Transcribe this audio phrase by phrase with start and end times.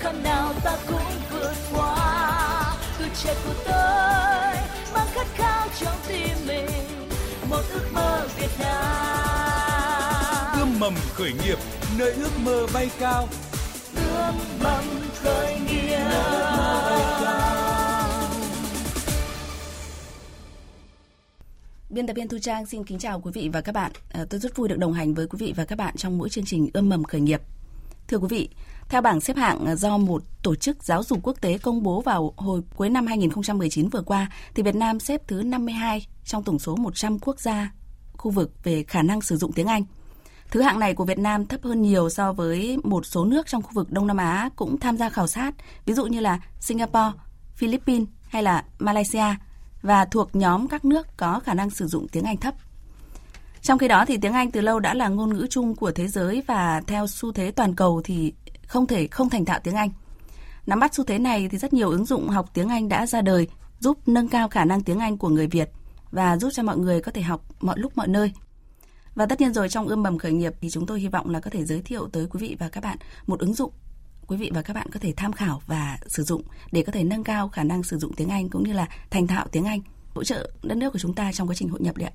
[0.00, 2.76] khăn nào ta cũng vượt qua.
[2.98, 4.54] Tuổi trẻ của tôi
[4.94, 6.66] mang khát khao trong tim mình.
[7.50, 10.58] Một ước mơ Việt Nam.
[10.58, 11.58] Ươm mầm khởi nghiệp
[11.98, 13.28] nơi ước mơ bay cao.
[13.96, 14.84] Ươm mầm
[15.22, 15.98] khởi nghiệp.
[21.90, 23.92] Biên tập viên Thu Trang xin kính chào quý vị và các bạn.
[24.10, 26.28] À, tôi rất vui được đồng hành với quý vị và các bạn trong mỗi
[26.28, 27.40] chương trình Ươm mầm khởi nghiệp.
[28.08, 28.48] Thưa quý vị,
[28.88, 32.00] theo bảng xếp hạng ờ, do một tổ chức giáo dục quốc tế công bố
[32.00, 36.58] vào hồi cuối năm 2019 vừa qua, thì Việt Nam xếp thứ 52 trong tổng
[36.58, 37.72] số 100 quốc gia
[38.12, 39.84] khu vực về khả năng sử dụng tiếng Anh.
[40.50, 43.62] Thứ hạng này của Việt Nam thấp hơn nhiều so với một số nước trong
[43.62, 47.12] khu vực Đông Nam Á cũng tham gia khảo sát, ví dụ như là Singapore,
[47.54, 49.34] Philippines hay là Malaysia
[49.82, 52.54] và thuộc nhóm các nước có khả năng sử dụng tiếng Anh thấp.
[53.62, 56.08] Trong khi đó thì tiếng Anh từ lâu đã là ngôn ngữ chung của thế
[56.08, 58.32] giới và theo xu thế toàn cầu thì
[58.68, 59.90] không thể không thành thạo tiếng Anh.
[60.66, 63.20] Nắm bắt xu thế này thì rất nhiều ứng dụng học tiếng Anh đã ra
[63.20, 63.48] đời
[63.80, 65.70] giúp nâng cao khả năng tiếng Anh của người Việt
[66.10, 68.32] và giúp cho mọi người có thể học mọi lúc mọi nơi.
[69.14, 71.40] Và tất nhiên rồi trong ươm mầm khởi nghiệp thì chúng tôi hy vọng là
[71.40, 73.72] có thể giới thiệu tới quý vị và các bạn một ứng dụng
[74.26, 77.04] quý vị và các bạn có thể tham khảo và sử dụng để có thể
[77.04, 79.80] nâng cao khả năng sử dụng tiếng Anh cũng như là thành thạo tiếng Anh,
[80.14, 82.12] hỗ trợ đất nước của chúng ta trong quá trình hội nhập đấy ạ.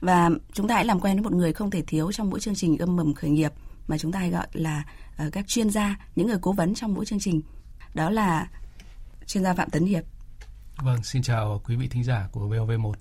[0.00, 2.54] Và chúng ta hãy làm quen với một người không thể thiếu trong mỗi chương
[2.54, 3.52] trình ươm mầm khởi nghiệp
[3.88, 4.84] mà chúng ta hay gọi là
[5.26, 7.40] uh, các chuyên gia, những người cố vấn trong mỗi chương trình.
[7.94, 8.48] Đó là
[9.26, 10.04] chuyên gia Phạm Tấn Hiệp.
[10.82, 12.92] Vâng, xin chào quý vị thính giả của VOV1.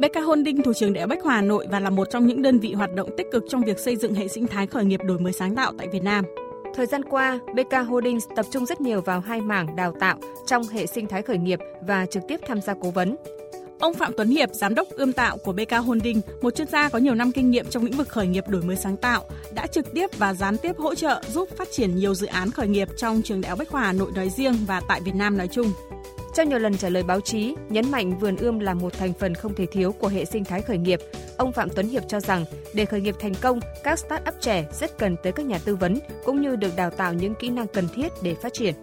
[0.00, 2.42] BK Holding thuộc trường Đại học Bách Khoa Hà Nội và là một trong những
[2.42, 5.00] đơn vị hoạt động tích cực trong việc xây dựng hệ sinh thái khởi nghiệp
[5.04, 6.24] đổi mới sáng tạo tại Việt Nam.
[6.74, 10.62] Thời gian qua, BK Holdings tập trung rất nhiều vào hai mảng đào tạo trong
[10.62, 13.16] hệ sinh thái khởi nghiệp và trực tiếp tham gia cố vấn.
[13.80, 16.98] Ông Phạm Tuấn Hiệp, giám đốc ươm tạo của BK Holding, một chuyên gia có
[16.98, 19.92] nhiều năm kinh nghiệm trong lĩnh vực khởi nghiệp đổi mới sáng tạo, đã trực
[19.94, 23.22] tiếp và gián tiếp hỗ trợ giúp phát triển nhiều dự án khởi nghiệp trong
[23.22, 25.72] trường Đại học Bách khoa Hà Nội nói riêng và tại Việt Nam nói chung.
[26.34, 29.34] Trong nhiều lần trả lời báo chí, nhấn mạnh vườn ươm là một thành phần
[29.34, 31.00] không thể thiếu của hệ sinh thái khởi nghiệp,
[31.36, 32.44] ông Phạm Tuấn Hiệp cho rằng
[32.74, 35.98] để khởi nghiệp thành công, các start-up trẻ rất cần tới các nhà tư vấn
[36.24, 38.74] cũng như được đào tạo những kỹ năng cần thiết để phát triển.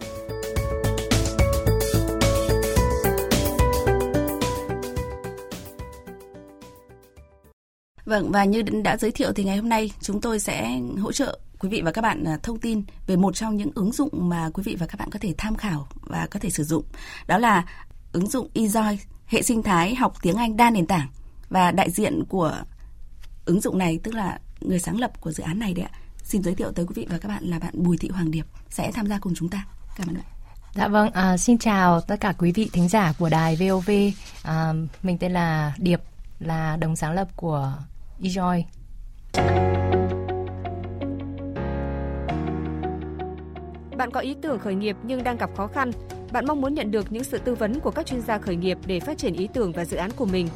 [8.05, 11.39] Vâng và như đã giới thiệu thì ngày hôm nay chúng tôi sẽ hỗ trợ
[11.59, 14.49] quý vị và các bạn à, thông tin về một trong những ứng dụng mà
[14.53, 16.83] quý vị và các bạn có thể tham khảo và có thể sử dụng.
[17.27, 17.66] Đó là
[18.11, 21.07] ứng dụng eJoy, hệ sinh thái học tiếng Anh đa nền tảng
[21.49, 22.53] và đại diện của
[23.45, 25.99] ứng dụng này tức là người sáng lập của dự án này đấy ạ.
[26.23, 28.45] Xin giới thiệu tới quý vị và các bạn là bạn Bùi Thị Hoàng Điệp
[28.69, 29.66] sẽ tham gia cùng chúng ta.
[29.97, 30.25] Cảm ơn bạn.
[30.75, 33.89] Dạ vâng, à, xin chào tất cả quý vị thính giả của đài VOV.
[34.43, 34.73] À,
[35.03, 36.01] mình tên là Điệp,
[36.39, 37.73] là đồng sáng lập của
[38.21, 38.61] eJoy.
[43.97, 45.91] Bạn có ý tưởng khởi nghiệp nhưng đang gặp khó khăn.
[46.31, 48.77] Bạn mong muốn nhận được những sự tư vấn của các chuyên gia khởi nghiệp
[48.85, 50.47] để phát triển ý tưởng và dự án của mình.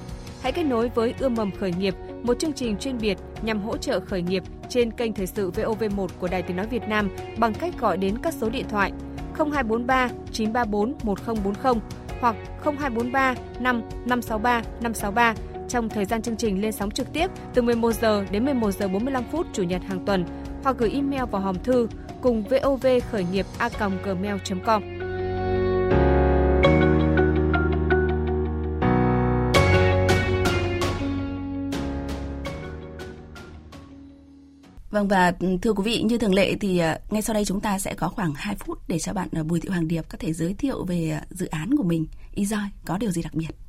[0.41, 3.77] Hãy kết nối với Ươm mầm khởi nghiệp, một chương trình chuyên biệt nhằm hỗ
[3.77, 7.53] trợ khởi nghiệp trên kênh thời sự VOV1 của Đài Tiếng nói Việt Nam bằng
[7.53, 8.91] cách gọi đến các số điện thoại
[9.37, 11.81] 0243 934 1040
[12.21, 15.33] hoặc 0243 5 563 563
[15.69, 18.87] trong thời gian chương trình lên sóng trực tiếp từ 11 giờ đến 11 giờ
[18.87, 20.25] 45 phút chủ nhật hàng tuần,
[20.63, 21.87] hoặc gửi email vào hòm thư
[22.21, 23.69] cùng vov khởi nghiệp a
[24.03, 24.83] gmail.com.
[34.91, 37.79] Vâng và thưa quý vị, như thường lệ thì à, ngay sau đây chúng ta
[37.79, 40.33] sẽ có khoảng 2 phút để cho bạn à, Bùi Thị Hoàng Điệp có thể
[40.33, 42.05] giới thiệu về à, dự án của mình.
[42.35, 43.68] Izoi có điều gì đặc biệt?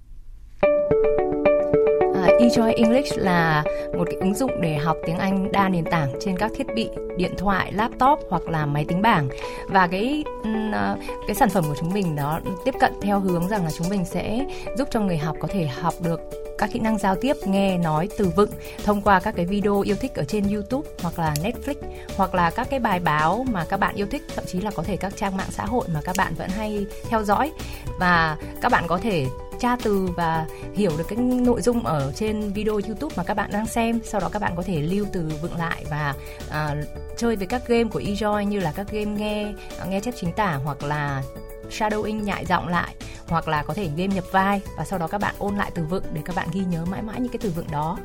[2.40, 3.64] eJoy English là
[3.98, 6.88] một cái ứng dụng để học tiếng Anh đa nền tảng trên các thiết bị
[7.16, 9.28] điện thoại, laptop hoặc là máy tính bảng.
[9.68, 10.96] Và cái ừ, ờ,
[11.26, 14.04] cái sản phẩm của chúng mình đó tiếp cận theo hướng rằng là chúng mình
[14.04, 14.46] sẽ
[14.78, 16.20] giúp cho người học có thể học được
[16.58, 18.50] các kỹ năng giao tiếp nghe nói từ vựng
[18.84, 21.74] thông qua các cái video yêu thích ở trên YouTube hoặc là Netflix
[22.16, 24.22] hoặc là các cái bài báo mà các bạn yêu thích.
[24.36, 26.86] Thậm chí là có thể các trang mạng xã hội mà các bạn vẫn hay
[27.08, 27.52] theo dõi.
[27.98, 29.26] Và các bạn có thể
[29.60, 33.50] tra từ và hiểu được cái nội dung ở trên video YouTube mà các bạn
[33.52, 34.00] đang xem.
[34.04, 36.14] Sau đó các bạn có thể lưu từ vựng lại và
[36.50, 36.74] à,
[37.16, 39.52] chơi với các game của eJoy như là các game nghe
[39.88, 41.22] nghe chép chính tả hoặc là
[41.70, 42.94] shadowing nhại giọng lại
[43.28, 45.84] hoặc là có thể game nhập vai và sau đó các bạn ôn lại từ
[45.84, 47.98] vựng để các bạn ghi nhớ mãi mãi những cái từ vựng đó.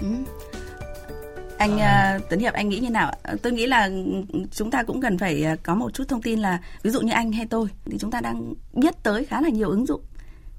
[0.00, 0.06] Ừ.
[1.58, 2.18] Anh à.
[2.20, 3.12] uh, Tấn Hiệp anh nghĩ như nào?
[3.42, 3.90] Tôi nghĩ là
[4.52, 7.12] chúng ta cũng cần phải à, có một chút thông tin là ví dụ như
[7.12, 10.02] anh hay tôi thì chúng ta đang biết tới khá là nhiều ứng dụng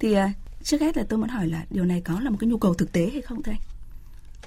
[0.04, 0.34] thì à,
[0.64, 2.74] trước hết là tôi muốn hỏi là điều này có là một cái nhu cầu
[2.74, 3.62] thực tế hay không thưa anh?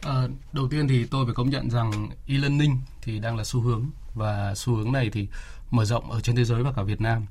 [0.00, 3.90] À, đầu tiên thì tôi phải công nhận rằng e-learning thì đang là xu hướng
[4.14, 5.28] và xu hướng này thì
[5.70, 7.26] mở rộng ở trên thế giới và cả Việt Nam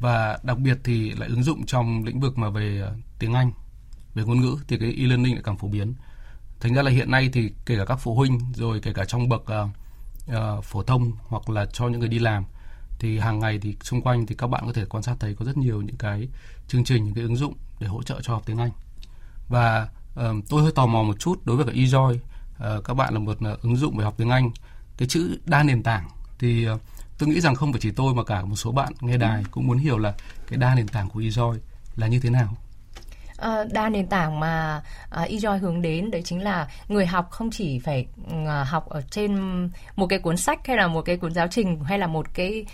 [0.00, 3.52] và đặc biệt thì lại ứng dụng trong lĩnh vực mà về ờ, tiếng Anh
[4.14, 5.94] về ngôn ngữ thì cái e-learning lại càng phổ biến
[6.60, 9.28] thành ra là hiện nay thì kể cả các phụ huynh rồi kể cả trong
[9.28, 9.70] bậc uh,
[10.30, 12.44] uh, phổ thông hoặc là cho những người đi làm
[13.04, 15.44] thì hàng ngày thì xung quanh thì các bạn có thể quan sát thấy có
[15.44, 16.28] rất nhiều những cái
[16.68, 18.70] chương trình những cái ứng dụng để hỗ trợ cho học tiếng Anh.
[19.48, 23.14] Và um, tôi hơi tò mò một chút đối với cả eJoy uh, các bạn
[23.14, 24.50] là một uh, ứng dụng về học tiếng Anh.
[24.96, 26.08] Cái chữ đa nền tảng
[26.38, 26.80] thì uh,
[27.18, 29.66] tôi nghĩ rằng không phải chỉ tôi mà cả một số bạn nghe đài cũng
[29.66, 30.14] muốn hiểu là
[30.48, 31.58] cái đa nền tảng của eJoy
[31.96, 32.56] là như thế nào.
[33.36, 37.50] À, đa nền tảng mà à, eJoy hướng đến đấy chính là người học không
[37.50, 38.06] chỉ phải
[38.46, 39.38] à, học ở trên
[39.96, 42.64] một cái cuốn sách hay là một cái cuốn giáo trình hay là một cái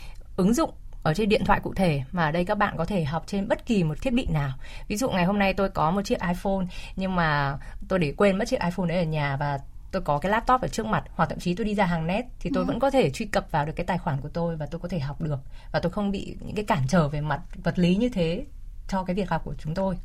[0.41, 0.71] ứng dụng
[1.03, 3.49] ở trên điện thoại cụ thể mà ở đây các bạn có thể học trên
[3.49, 4.53] bất kỳ một thiết bị nào.
[4.89, 6.67] Ví dụ ngày hôm nay tôi có một chiếc iPhone
[6.97, 7.59] nhưng mà
[7.89, 9.59] tôi để quên mất chiếc iPhone đấy ở nhà và
[9.91, 12.25] tôi có cái laptop ở trước mặt hoặc thậm chí tôi đi ra hàng net
[12.41, 12.67] thì tôi ừ.
[12.67, 14.89] vẫn có thể truy cập vào được cái tài khoản của tôi và tôi có
[14.89, 15.39] thể học được
[15.73, 18.45] và tôi không bị những cái cản trở về mặt vật lý như thế
[18.89, 19.97] cho cái việc học của chúng tôi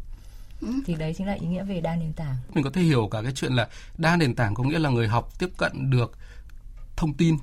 [0.62, 0.68] ừ.
[0.86, 3.22] thì đấy chính là ý nghĩa về đa nền tảng mình có thể hiểu cả
[3.22, 3.68] cái chuyện là
[3.98, 6.18] đa nền tảng có nghĩa là người học tiếp cận được
[6.96, 7.38] thông tin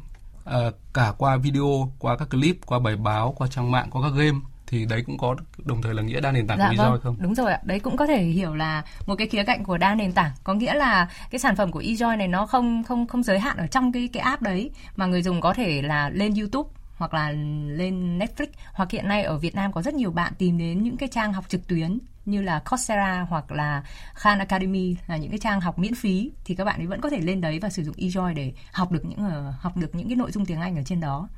[0.50, 4.18] uh, cả qua video qua các clip qua bài báo qua trang mạng qua các
[4.18, 4.38] game
[4.72, 7.00] thì đấy cũng có đồng thời là nghĩa đa nền tảng dạ, của eJoy vâng,
[7.00, 7.16] không?
[7.20, 7.60] Đúng rồi ạ.
[7.62, 10.32] Đấy cũng có thể hiểu là một cái khía cạnh của đa nền tảng.
[10.44, 13.56] Có nghĩa là cái sản phẩm của eJoy này nó không không không giới hạn
[13.56, 17.14] ở trong cái cái app đấy mà người dùng có thể là lên YouTube hoặc
[17.14, 17.30] là
[17.66, 20.96] lên Netflix hoặc hiện nay ở Việt Nam có rất nhiều bạn tìm đến những
[20.96, 23.82] cái trang học trực tuyến như là Coursera hoặc là
[24.14, 27.10] Khan Academy là những cái trang học miễn phí thì các bạn ấy vẫn có
[27.10, 30.08] thể lên đấy và sử dụng eJoy để học được những uh, học được những
[30.08, 31.28] cái nội dung tiếng Anh ở trên đó.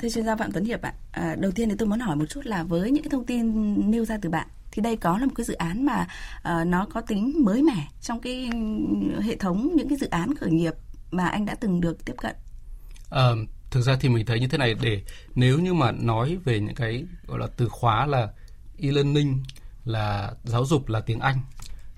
[0.00, 2.24] Thưa chuyên gia Phạm Tuấn Hiệp ạ, à, đầu tiên thì tôi muốn hỏi một
[2.30, 5.26] chút là với những cái thông tin nêu ra từ bạn thì đây có là
[5.26, 6.06] một cái dự án mà
[6.38, 8.50] uh, nó có tính mới mẻ trong cái
[9.22, 10.74] hệ thống những cái dự án khởi nghiệp
[11.10, 12.36] mà anh đã từng được tiếp cận.
[13.10, 13.30] À,
[13.70, 15.02] thực ra thì mình thấy như thế này để
[15.34, 18.28] nếu như mà nói về những cái gọi là từ khóa là
[18.78, 19.42] e-learning
[19.84, 21.40] là giáo dục là tiếng Anh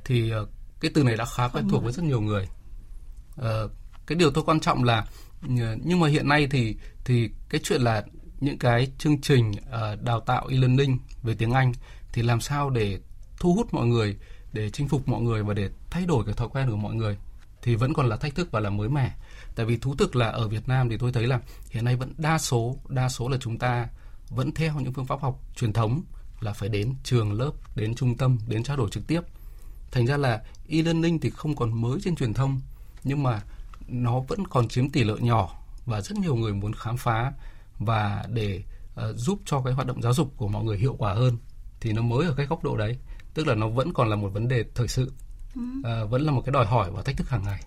[0.04, 0.48] thì uh,
[0.80, 2.48] cái từ này đã khá quen thuộc với rất nhiều người.
[3.40, 3.70] Uh,
[4.06, 5.06] cái điều tôi quan trọng là
[5.82, 8.04] nhưng mà hiện nay thì thì cái chuyện là
[8.40, 11.72] những cái chương trình uh, đào tạo e-learning về tiếng Anh
[12.12, 12.98] thì làm sao để
[13.40, 14.16] thu hút mọi người
[14.52, 17.16] để chinh phục mọi người và để thay đổi cái thói quen của mọi người
[17.62, 19.16] thì vẫn còn là thách thức và là mới mẻ.
[19.54, 21.40] Tại vì thú thực là ở Việt Nam thì tôi thấy là
[21.70, 23.88] hiện nay vẫn đa số đa số là chúng ta
[24.30, 26.02] vẫn theo những phương pháp học truyền thống
[26.40, 29.20] là phải đến trường lớp đến trung tâm đến trao đổi trực tiếp.
[29.90, 32.60] Thành ra là e-learning thì không còn mới trên truyền thông
[33.04, 33.42] nhưng mà
[33.88, 37.32] nó vẫn còn chiếm tỷ lệ nhỏ và rất nhiều người muốn khám phá
[37.78, 38.62] và để
[38.94, 41.36] uh, giúp cho cái hoạt động giáo dục của mọi người hiệu quả hơn
[41.80, 42.98] thì nó mới ở cái góc độ đấy.
[43.34, 45.12] Tức là nó vẫn còn là một vấn đề thời sự
[45.58, 47.60] uh, vẫn là một cái đòi hỏi và thách thức hàng ngày.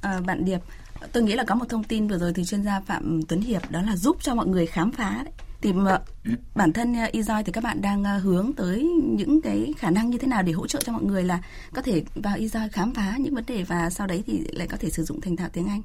[0.00, 0.60] À, bạn Điệp
[1.12, 3.70] tôi nghĩ là có một thông tin vừa rồi từ chuyên gia Phạm Tuấn Hiệp
[3.70, 6.00] đó là giúp cho mọi người khám phá đấy thì ờ,
[6.54, 10.10] bản thân ờ, eJoy thì các bạn đang ờ, hướng tới những cái khả năng
[10.10, 11.40] như thế nào để hỗ trợ cho mọi người là
[11.74, 14.76] có thể vào eJoy khám phá những vấn đề và sau đấy thì lại có
[14.80, 15.82] thể sử dụng thành thạo tiếng Anh.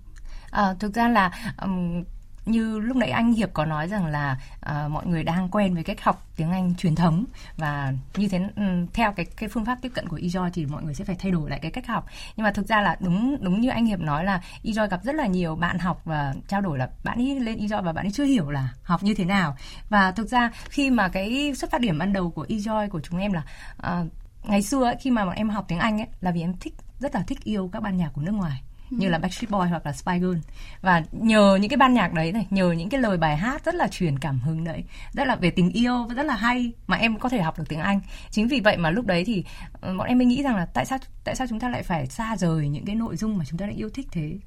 [0.51, 2.03] À, thực ra là um,
[2.47, 4.37] như lúc nãy anh Hiệp có nói rằng là
[4.69, 7.25] uh, mọi người đang quen với cách học tiếng Anh truyền thống
[7.57, 10.83] và như thế um, theo cái cái phương pháp tiếp cận của eJoy thì mọi
[10.83, 12.05] người sẽ phải thay đổi lại cái cách học.
[12.35, 15.15] Nhưng mà thực ra là đúng đúng như anh Hiệp nói là eJoy gặp rất
[15.15, 18.11] là nhiều bạn học và trao đổi là bạn ấy lên eJoy và bạn ấy
[18.11, 19.55] chưa hiểu là học như thế nào.
[19.89, 23.19] Và thực ra khi mà cái xuất phát điểm ban đầu của eJoy của chúng
[23.19, 23.43] em là
[23.77, 24.07] uh,
[24.43, 26.73] ngày xưa ấy, khi mà bọn em học tiếng Anh ấy là vì em thích
[26.99, 29.85] rất là thích yêu các ban nhạc của nước ngoài như là Backstreet Boy hoặc
[29.85, 30.37] là Spy Girl.
[30.81, 33.75] Và nhờ những cái ban nhạc đấy này nhờ những cái lời bài hát rất
[33.75, 36.97] là truyền cảm hứng đấy rất là về tình yêu và rất là hay mà
[36.97, 37.99] em có thể học được tiếng Anh.
[38.29, 39.43] Chính vì vậy mà lúc đấy thì
[39.81, 42.07] ờ, bọn em mới nghĩ rằng là tại sao tại sao chúng ta lại phải
[42.07, 44.37] xa rời những cái nội dung mà chúng ta đã yêu thích thế?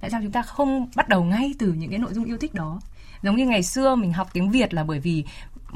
[0.00, 2.54] Tại sao chúng ta không bắt đầu ngay từ những cái nội dung yêu thích
[2.54, 2.80] đó?
[3.22, 5.24] Giống như ngày xưa mình học tiếng Việt là bởi vì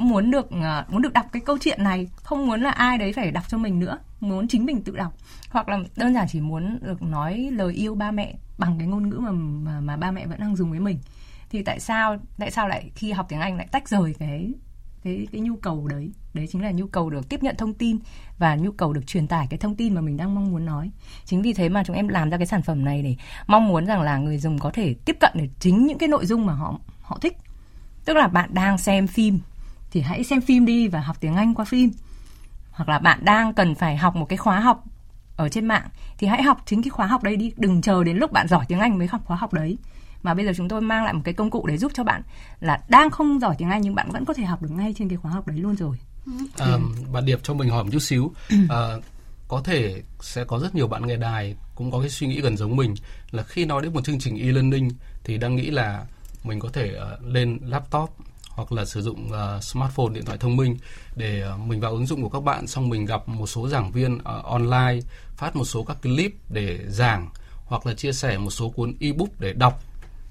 [0.09, 3.13] muốn được ờ, muốn được đọc cái câu chuyện này không muốn là ai đấy
[3.13, 5.13] phải đọc cho mình nữa muốn chính mình tự đọc.
[5.51, 9.09] Hoặc là đơn giản chỉ muốn được nói lời yêu ba mẹ bằng cái ngôn
[9.09, 10.99] ngữ mà mà, mà ba mẹ vẫn đang dùng với mình.
[11.51, 14.53] Thì tại sao tại sao lại khi học tiếng Anh lại tách rời cái
[15.05, 16.11] cái cái nhu cầu đấy?
[16.35, 17.99] Đấy chính là nhu cầu được tiếp nhận thông tin
[18.39, 20.91] và nhu cầu được truyền tải cái thông tin mà mình đang mong muốn nói.
[21.25, 23.17] Chính vì thế mà chúng em làm ra cái sản phẩm này để
[23.47, 26.27] mong muốn rằng là người dùng có thể tiếp cận được chính những cái nội
[26.27, 27.37] dung mà họ họ thích.
[28.05, 29.39] Tức là bạn đang xem phim
[29.91, 31.91] thì hãy xem phim đi và học tiếng Anh qua phim
[32.71, 34.85] hoặc là bạn đang cần phải học một cái khóa học
[35.37, 38.17] ở trên mạng thì hãy học chính cái khóa học đấy đi đừng chờ đến
[38.17, 39.79] lúc bạn giỏi tiếng Anh mới học khóa học đấy
[40.23, 42.23] mà bây giờ chúng tôi mang lại một cái công cụ để giúp cho bạn
[42.61, 45.09] là đang không giỏi tiếng Anh nhưng bạn vẫn có thể học được ngay trên
[45.09, 45.97] cái khóa học đấy luôn rồi.
[46.59, 46.79] À,
[47.13, 48.33] bạn Điệp cho mình hỏi một chút xíu.
[48.69, 48.97] À,
[49.49, 52.57] có thể sẽ có rất nhiều bạn nghe đài cũng có cái suy nghĩ gần
[52.57, 52.95] giống mình
[53.31, 54.91] là khi nói đến một chương trình e-learning
[55.25, 56.05] thì đang nghĩ là
[56.45, 58.11] mình có thể uh, lên laptop
[58.61, 60.77] hoặc là sử dụng uh, smartphone điện thoại thông minh
[61.17, 63.93] để uh, mình vào ứng dụng của các bạn xong mình gặp một số giảng
[63.93, 65.01] viên uh, online
[65.37, 67.29] phát một số các clip để giảng
[67.65, 69.83] hoặc là chia sẻ một số cuốn ebook để đọc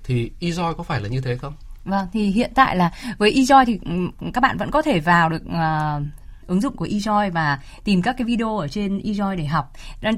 [0.03, 1.53] thì eJoy có phải là như thế không?
[1.85, 3.91] Vâng, thì hiện tại là với eJoy thì ừ,
[4.33, 6.03] các bạn vẫn có thể vào được uh,
[6.47, 9.73] ứng dụng của eJoy và tìm các cái video ở trên eJoy để học.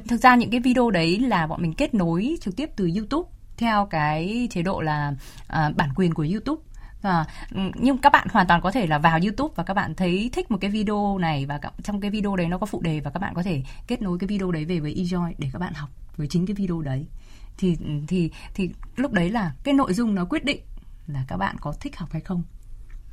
[0.07, 3.29] Thực ra những cái video đấy là bọn mình kết nối trực tiếp từ YouTube
[3.57, 5.13] theo cái chế độ là
[5.43, 6.61] uh, bản quyền của YouTube
[7.01, 7.25] và
[7.75, 10.51] nhưng các bạn hoàn toàn có thể là vào YouTube và các bạn thấy thích
[10.51, 13.19] một cái video này và trong cái video đấy nó có phụ đề và các
[13.19, 15.89] bạn có thể kết nối cái video đấy về với eJoy để các bạn học
[16.17, 17.05] với chính cái video đấy.
[17.57, 17.77] Thì
[18.07, 20.61] thì thì lúc đấy là cái nội dung nó quyết định
[21.07, 22.43] là các bạn có thích học hay không.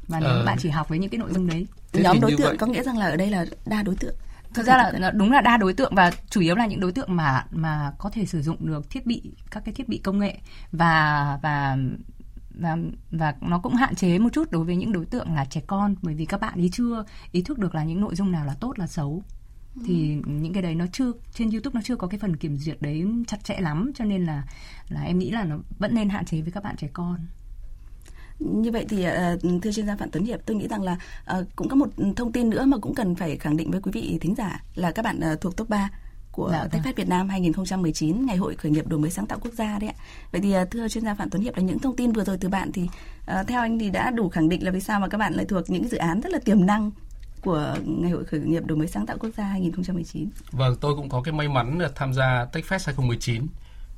[0.08, 0.44] Và nếu ờ...
[0.46, 1.66] bạn chỉ học với những cái nội dung đấy.
[1.92, 2.56] Nhóm đối tượng vậy...
[2.56, 4.14] có nghĩa rằng là ở đây là đa đối tượng.
[4.54, 7.16] Thực ra là đúng là đa đối tượng và chủ yếu là những đối tượng
[7.16, 10.38] mà mà có thể sử dụng được thiết bị các cái thiết bị công nghệ
[10.72, 11.76] và và
[12.58, 12.76] và
[13.10, 15.94] và nó cũng hạn chế một chút đối với những đối tượng là trẻ con
[16.02, 18.54] bởi vì các bạn ấy chưa ý thức được là những nội dung nào là
[18.60, 19.22] tốt là xấu.
[19.86, 22.82] Thì những cái đấy nó chưa trên YouTube nó chưa có cái phần kiểm duyệt
[22.82, 24.44] đấy chặt chẽ lắm cho nên là
[24.88, 27.16] là em nghĩ là nó vẫn nên hạn chế với các bạn trẻ con.
[28.38, 30.98] Như vậy thì uh, thưa chuyên gia Phạm Tuấn Hiệp tôi nghĩ rằng là
[31.38, 33.92] uh, cũng có một thông tin nữa mà cũng cần phải khẳng định với quý
[33.94, 35.90] vị thính giả là các bạn uh, thuộc top 3
[36.38, 36.94] của dạ, TechFest vâng.
[36.96, 39.96] Việt Nam 2019 Ngày hội khởi nghiệp đổi mới sáng tạo quốc gia đấy ạ.
[40.32, 42.48] Vậy thì thưa chuyên gia Phạm Tuấn Hiệp là những thông tin vừa rồi từ
[42.48, 45.18] bạn thì uh, theo anh thì đã đủ khẳng định là vì sao mà các
[45.18, 46.90] bạn lại thuộc những dự án rất là tiềm năng
[47.42, 50.28] của Ngày hội khởi nghiệp đổi mới sáng tạo quốc gia 2019.
[50.50, 53.46] Vâng, tôi cũng có cái may mắn tham gia TechFest 2019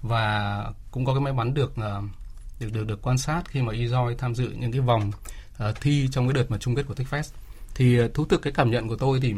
[0.02, 2.04] và cũng có cái may mắn được uh,
[2.60, 5.10] được được được quan sát khi mà eJoy tham dự những cái vòng
[5.68, 7.30] uh, thi trong cái đợt mà chung kết của TechFest.
[7.74, 9.34] Thì thú thực cái cảm nhận của tôi thì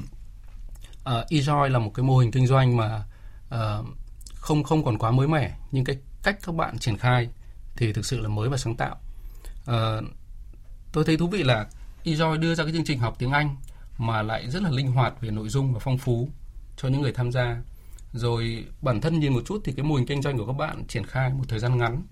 [1.10, 3.04] uh, eJoy là một cái mô hình kinh doanh mà
[3.54, 3.86] uh,
[4.34, 7.28] không không còn quá mới mẻ nhưng cái cách các bạn triển khai
[7.76, 8.96] thì thực sự là mới và sáng tạo.
[9.70, 10.04] Uh,
[10.92, 11.66] tôi thấy thú vị là
[12.04, 13.56] eJoy đưa ra cái chương trình học tiếng Anh
[13.98, 16.28] mà lại rất là linh hoạt về nội dung và phong phú
[16.76, 17.56] cho những người tham gia.
[18.12, 20.84] Rồi bản thân nhìn một chút thì cái mô hình kinh doanh của các bạn
[20.88, 22.02] triển khai một thời gian ngắn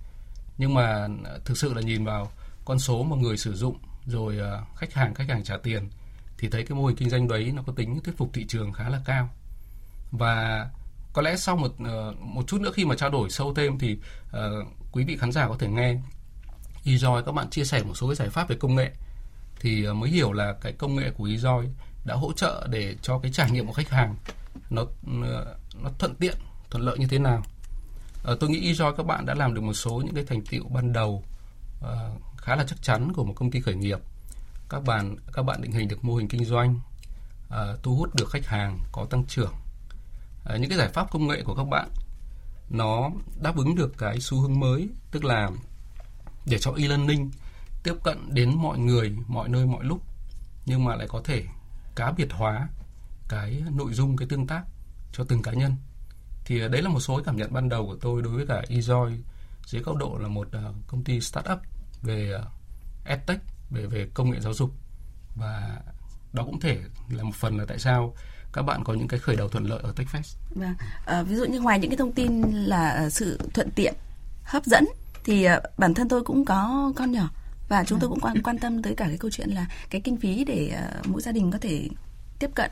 [0.59, 1.09] nhưng mà
[1.45, 2.31] thực sự là nhìn vào
[2.65, 4.39] con số mà người sử dụng rồi
[4.77, 5.89] khách hàng khách hàng trả tiền
[6.41, 8.73] thì thấy cái mô hình kinh doanh đấy nó có tính thuyết phục thị trường
[8.73, 9.29] khá là cao.
[10.11, 10.69] Và
[11.13, 13.99] có lẽ sau một ờ, một chút nữa khi mà trao đổi sâu thêm thì
[14.29, 15.97] uh, quý vị khán giả có thể nghe.
[16.85, 18.91] eJoy các bạn chia sẻ một số cái giải pháp về công nghệ.
[19.61, 21.69] Thì ờ, mới hiểu là cái công nghệ của eJoy
[22.05, 24.17] đã hỗ trợ để cho cái trải nghiệm của khách hàng
[24.71, 24.85] nó
[25.83, 26.35] nó thuận tiện
[26.71, 27.43] thuận lợi như thế nào.
[28.33, 30.69] Uh, tôi nghĩ Ejoy các bạn đã làm được một số những cái thành tựu
[30.69, 31.25] ban đầu
[31.79, 31.87] uh,
[32.37, 33.99] khá là chắc chắn của một công ty khởi nghiệp
[34.71, 36.81] các bạn các bạn định hình được mô hình kinh doanh
[37.49, 39.55] uh, thu hút được khách hàng có tăng trưởng.
[40.55, 41.89] Uh, những cái giải pháp công nghệ của các bạn
[42.71, 43.11] nó
[43.43, 45.50] đáp ứng được cái xu hướng mới tức là
[46.47, 47.31] để cho e-learning
[47.83, 50.03] tiếp cận đến mọi người mọi nơi mọi lúc
[50.67, 51.45] nhưng mà lại có thể
[51.95, 52.69] cá biệt hóa
[53.29, 54.62] cái nội dung cái tương tác
[55.12, 55.77] cho từng cá nhân.
[56.45, 58.62] Thì ờ, đấy là một số cảm nhận ban đầu của tôi đối với cả
[58.69, 59.17] eJoy
[59.67, 60.49] dưới góc độ là một
[60.87, 61.59] công ty startup
[62.03, 62.41] về
[63.05, 64.71] edtech về về công nghệ giáo dục
[65.37, 65.81] và
[66.33, 68.15] đó cũng thể là một phần là tại sao
[68.53, 70.37] các bạn có những cái khởi đầu thuận lợi ở TechFest.
[70.55, 70.75] Vâng,
[71.07, 73.95] à, ví dụ như ngoài những cái thông tin là sự thuận tiện,
[74.45, 74.85] hấp dẫn
[75.25, 77.31] thì uh, bản thân tôi cũng có con nhỏ
[77.69, 80.17] và chúng tôi cũng quan quan tâm tới cả cái câu chuyện là cái kinh
[80.17, 81.89] phí để uh, mỗi gia đình có thể
[82.39, 82.71] tiếp cận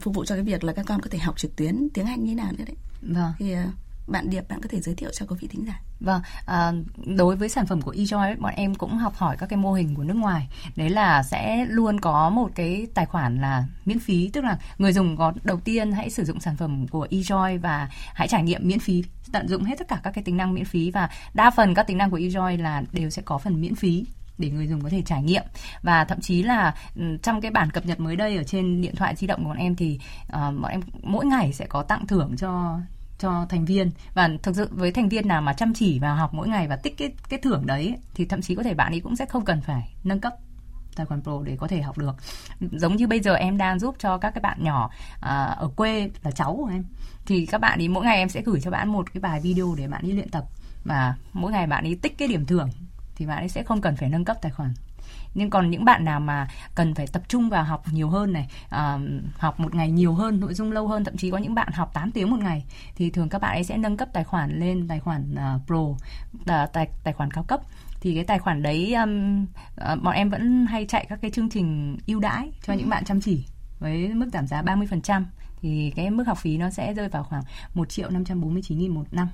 [0.00, 2.24] phục vụ cho cái việc là các con có thể học trực tuyến tiếng Anh
[2.24, 2.76] như nào nữa đấy.
[3.02, 3.32] Vâng.
[3.38, 3.54] Thì
[4.06, 5.80] bạn Điệp bạn có thể giới thiệu cho quý vị thính giả.
[6.00, 6.72] Vâng, à,
[7.06, 9.94] đối với sản phẩm của eJoy bọn em cũng học hỏi các cái mô hình
[9.94, 10.48] của nước ngoài.
[10.76, 14.92] Đấy là sẽ luôn có một cái tài khoản là miễn phí, tức là người
[14.92, 18.68] dùng có đầu tiên hãy sử dụng sản phẩm của eJoy và hãy trải nghiệm
[18.68, 21.50] miễn phí, tận dụng hết tất cả các cái tính năng miễn phí và đa
[21.50, 24.06] phần các tính năng của eJoy là đều sẽ có phần miễn phí
[24.38, 25.42] để người dùng có thể trải nghiệm
[25.82, 28.96] và thậm chí là ừ, trong cái bản cập nhật mới đây ở trên điện
[28.96, 32.06] thoại di động của bọn em thì uh, bọn em mỗi ngày sẽ có tặng
[32.06, 32.78] thưởng cho
[33.22, 33.90] cho thành viên.
[34.14, 36.76] Và thực sự với thành viên nào mà chăm chỉ vào học mỗi ngày và
[36.76, 39.44] tích cái cái thưởng đấy thì thậm chí có thể bạn ấy cũng sẽ không
[39.44, 40.32] cần phải nâng cấp
[40.96, 42.16] tài khoản pro để có thể học được.
[42.60, 46.10] Giống như bây giờ em đang giúp cho các cái bạn nhỏ à, ở quê
[46.22, 46.84] là cháu của em.
[47.26, 49.74] Thì các bạn ấy mỗi ngày em sẽ gửi cho bạn một cái bài video
[49.78, 50.44] để bạn ấy luyện tập.
[50.84, 52.70] Và mỗi ngày bạn ấy tích cái điểm thưởng
[53.14, 54.74] thì bạn ấy sẽ không cần phải nâng cấp tài khoản
[55.34, 58.48] nhưng còn những bạn nào mà cần phải tập trung vào học nhiều hơn này
[58.70, 58.98] à,
[59.38, 61.90] học một ngày nhiều hơn nội dung lâu hơn thậm chí có những bạn học
[61.94, 62.64] 8 tiếng một ngày
[62.96, 65.84] thì thường các bạn ấy sẽ nâng cấp tài khoản lên tài khoản uh, pro
[66.46, 67.60] ờ, tài tài khoản cao cấp
[68.00, 69.44] thì cái tài khoản đấy um,
[69.92, 73.04] uh, bọn em vẫn hay chạy các cái chương trình ưu đãi cho những bạn
[73.04, 73.44] chăm chỉ
[73.78, 75.24] với mức giảm giá 30%
[75.60, 77.42] thì cái mức học phí nó sẽ rơi vào khoảng
[77.74, 79.28] 1 triệu 549 nghìn một năm.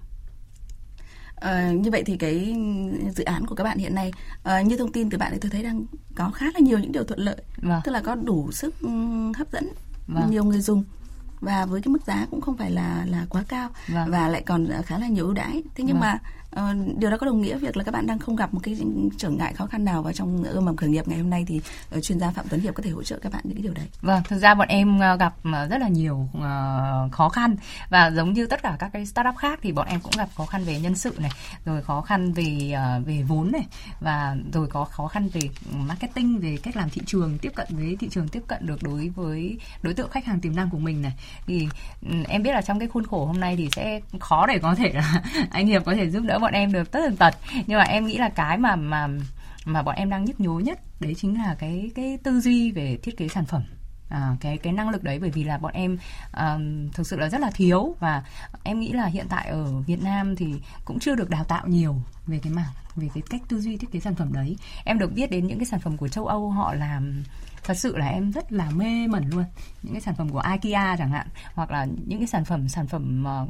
[1.40, 2.56] À, như vậy thì cái
[3.16, 5.50] dự án của các bạn hiện nay à, như thông tin từ bạn thì tôi
[5.50, 7.80] thấy đang có khá là nhiều những điều thuận lợi Vâng.
[7.84, 8.74] tức là có đủ sức
[9.36, 9.68] hấp dẫn
[10.06, 10.30] Vâng.
[10.30, 10.84] nhiều người dùng
[11.40, 14.10] và với cái mức giá cũng không phải là là quá cao Vâng.
[14.10, 16.00] và lại còn khá là nhiều ưu đãi thế nhưng Vâng.
[16.00, 16.18] mà
[16.50, 18.76] ờ, điều đó có đồng nghĩa việc là các bạn đang không gặp một cái
[19.16, 21.60] trở ngại khó khăn nào vào trong ươm mầm khởi nghiệp ngày hôm nay thì
[21.90, 23.74] ờ, chuyên gia phạm tuấn hiệp có thể hỗ trợ các bạn những cái điều
[23.74, 27.56] đấy Vâng, thực ra bọn em ờ, gặp ờ, rất là nhiều ờ, khó khăn
[27.90, 30.46] và giống như tất cả các cái startup khác thì bọn em cũng gặp khó
[30.46, 31.30] khăn về nhân sự này,
[31.64, 33.66] rồi khó khăn về ờ, về vốn này
[34.00, 35.40] và rồi có khó khăn về
[35.72, 39.08] marketing, về cách làm thị trường tiếp cận với thị trường tiếp cận được đối
[39.08, 41.12] với đối tượng khách hàng tiềm năng của mình này.
[41.46, 41.68] Thì
[42.10, 44.74] ừ, em biết là trong cái khuôn khổ hôm nay thì sẽ khó để có
[44.74, 47.34] thể là anh Hiệp có thể giúp đỡ bọn em được tất tần tật.
[47.66, 49.08] Nhưng mà em nghĩ là cái mà mà
[49.64, 52.98] mà bọn em đang nhức nhối nhất đấy chính là cái cái tư duy về
[53.02, 53.62] thiết kế sản phẩm
[54.08, 55.98] à, cái cái năng lực đấy bởi vì là bọn em
[56.36, 58.22] um, thực sự là rất là thiếu và
[58.64, 60.54] em nghĩ là hiện tại ở Việt Nam thì
[60.84, 63.92] cũng chưa được đào tạo nhiều về cái mảng về cái cách tư duy thiết
[63.92, 66.50] kế sản phẩm đấy em được biết đến những cái sản phẩm của châu Âu
[66.50, 67.22] họ làm
[67.68, 69.44] thật sự là em rất là mê mẩn luôn.
[69.82, 72.86] Những cái sản phẩm của IKEA chẳng hạn, hoặc là những cái sản phẩm sản
[72.86, 73.44] phẩm mà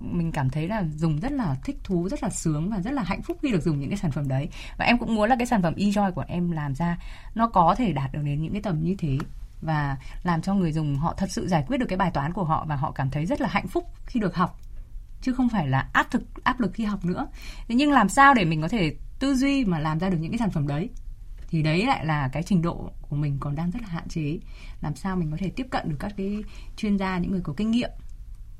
[0.00, 3.02] mình cảm thấy là dùng rất là thích thú, rất là sướng và rất là
[3.02, 4.48] hạnh phúc khi được dùng những cái sản phẩm đấy.
[4.78, 6.98] Và em cũng muốn là cái sản phẩm enjoy của em làm ra,
[7.34, 9.18] nó có thể đạt được đến những cái tầm như thế
[9.62, 12.44] và làm cho người dùng họ thật sự giải quyết được cái bài toán của
[12.44, 14.58] họ và họ cảm thấy rất là hạnh phúc khi được học,
[15.22, 17.26] chứ không phải là áp thực, áp lực khi học nữa.
[17.68, 20.32] Thế nhưng làm sao để mình có thể tư duy mà làm ra được những
[20.32, 20.88] cái sản phẩm đấy?
[21.50, 24.38] Thì đấy lại là cái trình độ của mình còn đang rất là hạn chế.
[24.80, 26.44] Làm sao mình có thể tiếp cận được các cái
[26.76, 27.90] chuyên gia những người có kinh nghiệm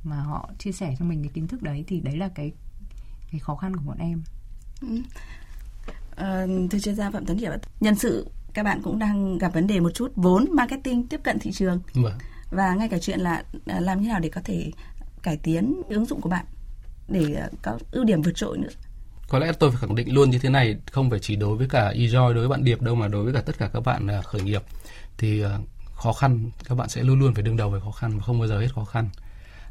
[0.04, 2.52] mà họ chia sẻ cho mình cái kiến thức đấy thì đấy là cái
[3.32, 4.22] cái khó khăn của bọn em.
[6.16, 9.66] Ờ, thưa chuyên gia phạm tuấn hiệp nhân sự các bạn cũng đang gặp vấn
[9.66, 11.80] đề một chút vốn marketing tiếp cận thị trường.
[11.94, 12.18] Vâng.
[12.50, 14.70] và ngay cả chuyện là à, làm như nào để có thể
[15.22, 16.44] cải tiến ứng dụng của bạn
[17.08, 18.68] để à, có ưu điểm vượt trội nữa
[19.30, 21.68] có lẽ tôi phải khẳng định luôn như thế này, không phải chỉ đối với
[21.68, 24.06] cả eJoy, đối với bạn Điệp đâu mà đối với cả tất cả các bạn
[24.06, 24.62] à, khởi nghiệp
[25.18, 25.58] thì à,
[25.94, 28.38] khó khăn các bạn sẽ luôn luôn phải đương đầu với khó khăn và không
[28.38, 29.08] bao giờ hết khó khăn.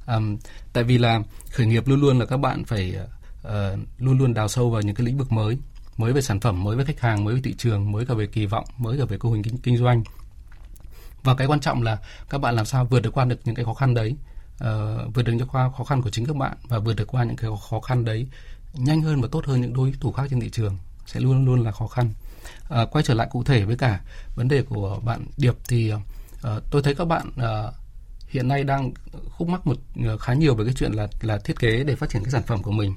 [0.07, 0.38] um,
[0.73, 2.95] tại vì là khởi nghiệp luôn luôn là các bạn phải
[3.47, 5.57] uh, luôn luôn đào sâu vào những cái lĩnh vực mới,
[5.97, 8.27] mới về sản phẩm, mới về khách hàng, mới về thị trường, mới cả về
[8.27, 10.03] kỳ vọng, mới cả về mô hình kinh, kinh doanh.
[11.23, 11.97] Và cái quan trọng là
[12.29, 14.15] các bạn làm sao vượt được qua được những cái khó khăn đấy,
[14.63, 17.36] uh, vượt được qua khó khăn của chính các bạn và vượt được qua những
[17.36, 18.27] cái khó khăn đấy
[18.73, 21.63] nhanh hơn và tốt hơn những đối thủ khác trên thị trường sẽ luôn luôn
[21.63, 22.13] là khó khăn.
[22.69, 23.99] À, quay trở lại cụ thể với cả
[24.36, 25.91] vấn đề của bạn Điệp thì
[26.43, 27.63] à, tôi thấy các bạn à,
[28.27, 28.91] hiện nay đang
[29.38, 32.10] khúc mắc một à, khá nhiều về cái chuyện là là thiết kế để phát
[32.10, 32.95] triển cái sản phẩm của mình.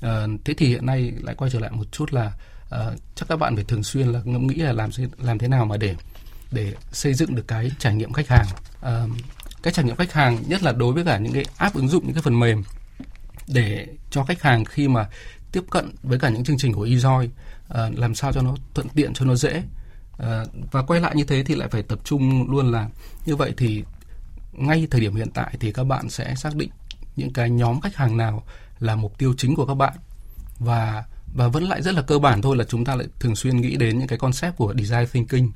[0.00, 2.32] à, thế thì hiện nay lại quay trở lại một chút là
[2.70, 5.48] à, chắc các bạn phải thường xuyên là ngẫm nghĩ là làm thế- làm thế
[5.48, 5.96] nào mà để
[6.52, 8.46] để xây dựng được cái trải nghiệm khách hàng.
[8.80, 9.06] à,
[9.62, 12.04] cái trải nghiệm khách hàng nhất là đối với cả những cái app ứng dụng
[12.06, 12.62] những cái phần mềm
[13.52, 15.08] để cho khách hàng khi mà
[15.52, 17.28] tiếp cận với cả những chương trình của eJoy
[17.68, 19.62] ờ, làm sao cho nó thuận tiện, cho nó dễ.
[20.16, 22.88] Ờ, và quay lại như thế thì lại phải tập trung luôn là
[23.26, 23.84] như vậy thì
[24.52, 26.70] ngay thời điểm hiện tại thì các bạn sẽ xác định
[27.16, 28.42] những cái nhóm khách hàng nào
[28.78, 29.92] là mục tiêu chính của các bạn.
[30.58, 33.60] Và và vẫn lại rất là cơ bản thôi là chúng ta lại thường xuyên
[33.60, 35.50] nghĩ đến những cái concept của design thinking.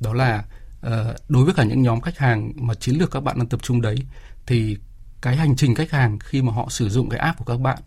[0.00, 0.44] Đó là
[0.80, 3.60] ờ, đối với cả những nhóm khách hàng mà chiến lược các bạn đang tập
[3.62, 3.96] trung đấy
[4.46, 4.76] thì
[5.22, 7.78] cái hành trình khách hàng khi mà họ sử dụng cái app của các bạn,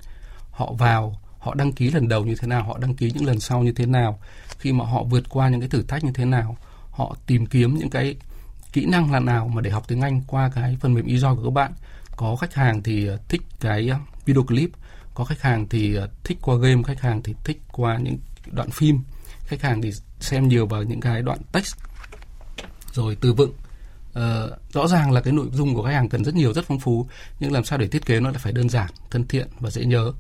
[0.51, 3.39] họ vào, họ đăng ký lần đầu như thế nào, họ đăng ký những lần
[3.39, 4.19] sau như thế nào,
[4.59, 6.57] khi mà họ vượt qua những cái thử thách như thế nào,
[6.91, 8.15] họ tìm kiếm những cái
[8.73, 11.43] kỹ năng là nào mà để học tiếng Anh qua cái phần mềm eJoy của
[11.43, 11.71] các bạn.
[12.15, 14.69] Có khách hàng thì ờ, thích cái ờ, video clip,
[15.13, 18.17] có khách hàng thì ờ, thích qua game, khách hàng thì thích qua những
[18.51, 18.99] đoạn phim,
[19.45, 21.75] khách hàng thì xem nhiều vào những cái đoạn text.
[22.93, 23.53] Rồi từ vựng
[24.13, 26.79] Ờ, rõ ràng là cái nội dung của khách hàng cần rất nhiều rất phong
[26.79, 27.07] phú
[27.39, 29.85] nhưng làm sao để thiết kế nó lại phải đơn giản thân thiện và dễ
[29.85, 30.11] nhớ.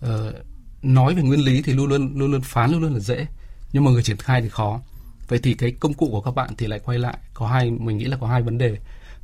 [0.00, 0.34] Ờ,
[0.82, 3.26] nói về nguyên lý thì luôn luôn luôn luôn phán luôn luôn là dễ
[3.72, 4.80] nhưng mà người triển khai thì khó.
[5.28, 7.98] Vậy thì cái công cụ của các bạn thì lại quay lại có hai mình
[7.98, 8.78] nghĩ là có hai vấn đề.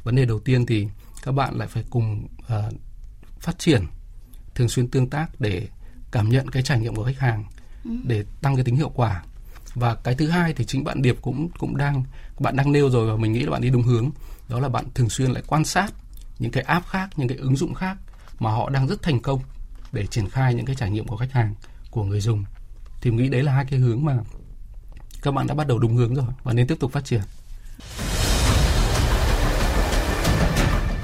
[0.04, 0.88] Vấn đề đầu tiên thì
[1.22, 2.70] các bạn lại phải cùng ờ,
[3.40, 3.84] phát triển
[4.54, 5.68] thường xuyên tương tác để
[6.10, 7.44] cảm nhận cái trải nghiệm của khách hàng
[8.04, 9.22] để tăng cái tính hiệu quả
[9.74, 12.04] và cái thứ hai thì chính bạn Điệp cũng cũng đang,
[12.40, 14.10] bạn đang nêu rồi và mình nghĩ là bạn đi đúng hướng
[14.48, 15.92] đó là bạn thường xuyên lại quan sát
[16.38, 17.96] những cái app khác, những cái ứng dụng khác
[18.38, 19.40] mà họ đang rất thành công
[19.92, 21.54] để triển khai những cái trải nghiệm của khách hàng,
[21.90, 22.44] của người dùng
[23.00, 24.18] thì mình nghĩ đấy là hai cái hướng mà
[25.22, 27.20] các bạn đã bắt đầu đúng hướng rồi và nên tiếp tục phát triển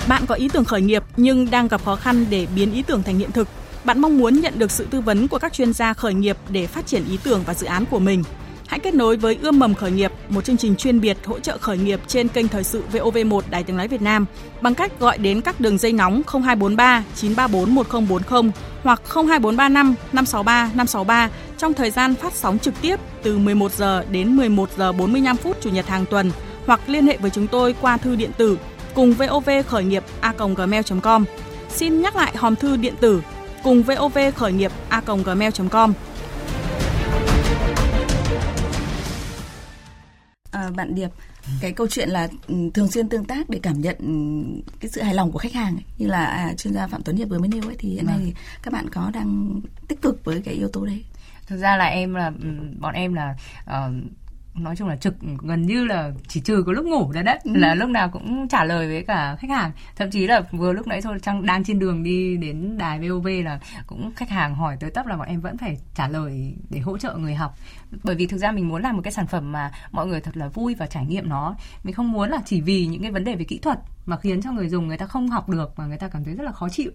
[0.08, 3.02] Bạn có ý tưởng khởi nghiệp nhưng đang gặp khó khăn để biến ý tưởng
[3.02, 3.48] thành hiện thực.
[3.84, 6.66] Bạn mong muốn nhận được sự tư vấn của các chuyên gia khởi nghiệp để
[6.66, 8.22] phát triển ý tưởng và dự án của mình.
[8.66, 11.58] Hãy kết nối với Ươm mầm khởi nghiệp, một chương trình chuyên biệt hỗ trợ
[11.58, 14.26] khởi nghiệp trên kênh thời sự VOV1 Đài Tiếng nói Việt Nam
[14.60, 18.52] bằng cách gọi đến các đường dây nóng 0243 934 1040
[18.82, 24.36] hoặc 02435 563 563 trong thời gian phát sóng trực tiếp từ 11 giờ đến
[24.36, 26.30] 11 giờ 45 phút chủ nhật hàng tuần
[26.66, 28.58] hoặc liên hệ với chúng tôi qua thư điện tử
[28.94, 31.24] cùng vov khởi nghiệp a.gmail.com.
[31.68, 33.22] Xin nhắc lại hòm thư điện tử
[33.62, 35.92] cùng vov khởi nghiệp a.gmail.com.
[40.56, 41.10] À, bạn Điệp,
[41.60, 45.02] cái câu chuyện là ừ, thường xuyên tương tác để cảm nhận ừ, cái sự
[45.02, 45.84] hài lòng của khách hàng ấy.
[45.98, 48.16] như là à, chuyên gia Phạm Tuấn Hiệp vừa mới nêu ấy thì hiện nay
[48.18, 48.24] Vâng.
[48.26, 51.04] thì các bạn có đang tích cực với cái yếu tố đấy.
[51.46, 53.92] thực ra là em là ừm, bọn em là ờ,
[54.58, 57.74] nói chung là trực gần như là chỉ trừ có lúc ngủ ra đấy là
[57.74, 59.72] lúc nào cũng trả lời với cả khách hàng.
[59.96, 63.28] Thậm chí là vừa lúc nãy thôi đang đang trên đường đi đến đài VOV
[63.44, 66.80] là cũng khách hàng hỏi tới tấp là bọn em vẫn phải trả lời để
[66.80, 67.58] hỗ trợ người học.
[68.04, 70.36] Bởi vì thực ra mình muốn làm một cái sản phẩm mà mọi người thật
[70.36, 71.54] là vui và trải nghiệm nó.
[71.84, 74.42] Mình không muốn là chỉ vì những cái vấn đề về kỹ thuật mà khiến
[74.42, 76.52] cho người dùng người ta không học được và người ta cảm thấy rất là
[76.52, 76.90] khó chịu.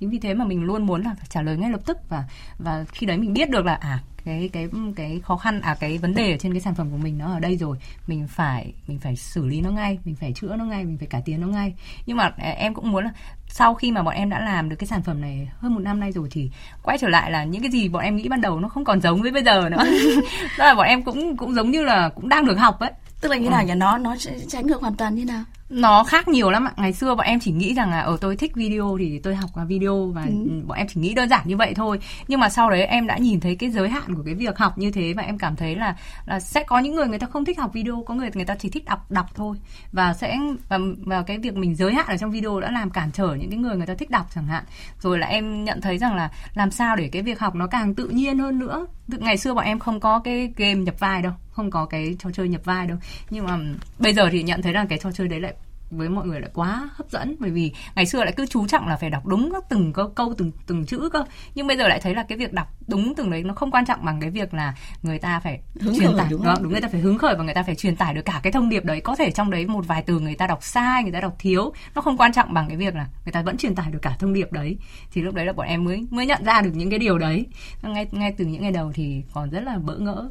[0.00, 2.24] Chính vì thế mà mình luôn muốn là phải trả lời ngay lập tức và
[2.58, 5.98] và khi đấy mình biết được là à cái cái cái khó khăn à cái
[5.98, 8.72] vấn đề ở trên cái sản phẩm của mình nó ở đây rồi mình phải
[8.86, 11.40] mình phải xử lý nó ngay mình phải chữa nó ngay mình phải cải tiến
[11.40, 11.74] nó ngay
[12.06, 13.10] nhưng mà à, em cũng muốn là
[13.48, 16.00] sau khi mà bọn em đã làm được cái sản phẩm này hơn một năm
[16.00, 16.50] nay rồi thì
[16.82, 19.00] quay trở lại là những cái gì bọn em nghĩ ban đầu nó không còn
[19.00, 19.84] giống với bây giờ nữa
[20.58, 23.28] đó là bọn em cũng cũng giống như là cũng đang được học ấy Tức
[23.28, 23.74] là như nào nhỉ?
[23.74, 25.44] Nó nó sẽ trái ngược hoàn toàn như nào?
[25.68, 26.72] Nó khác nhiều lắm ạ.
[26.76, 29.50] Ngày xưa bọn em chỉ nghĩ rằng là ở tôi thích video thì tôi học
[29.54, 30.62] qua video và Ừ.
[30.66, 31.98] bọn em chỉ nghĩ đơn giản như vậy thôi.
[32.28, 34.78] Nhưng mà sau đấy em đã nhìn thấy cái giới hạn của cái việc học
[34.78, 37.44] như thế và em cảm thấy là là sẽ có những người người ta không
[37.44, 39.56] thích học video có người người ta chỉ thích đọc đọc thôi.
[39.92, 43.10] Và sẽ và, và cái việc mình giới hạn ở trong video đã làm cản
[43.12, 44.64] trở những cái người người ta thích đọc chẳng hạn.
[45.00, 47.94] Rồi là em nhận thấy rằng là làm sao để cái việc học nó càng
[47.94, 48.86] tự nhiên hơn nữa.
[49.08, 52.30] Ngày xưa bọn em không có cái game nhập vai đâu không có cái trò
[52.30, 52.98] chơi nhập vai đâu.
[53.30, 53.58] Nhưng mà
[53.98, 55.54] bây giờ thì nhận thấy rằng cái trò chơi đấy lại
[55.90, 57.36] với mọi người lại quá hấp dẫn.
[57.38, 60.08] Bởi vì ngày xưa lại cứ chú trọng là phải đọc đúng các từng câu,
[60.08, 61.24] câu từng từng chữ cơ.
[61.54, 63.86] Nhưng bây giờ lại thấy là cái việc đọc đúng từng đấy nó không quan
[63.86, 66.26] trọng bằng cái việc là người ta phải Hứng truyền khởi, tải.
[66.30, 66.62] đúng đúng, không?
[66.62, 68.52] đúng người ta phải hứng khởi và người ta phải truyền tải được cả cái
[68.52, 69.00] thông điệp đấy.
[69.00, 71.72] Có thể trong đấy một vài từ người ta đọc sai người ta đọc thiếu.
[71.94, 74.16] Nó không quan trọng bằng cái việc là người ta vẫn truyền tải được cả
[74.18, 74.78] thông điệp đấy.
[75.12, 77.46] Thì lúc đấy là bọn em mới mới nhận ra được những cái điều đấy.
[77.82, 80.30] Ngay ngay từ những ngày đầu thì còn rất là bỡ ngỡ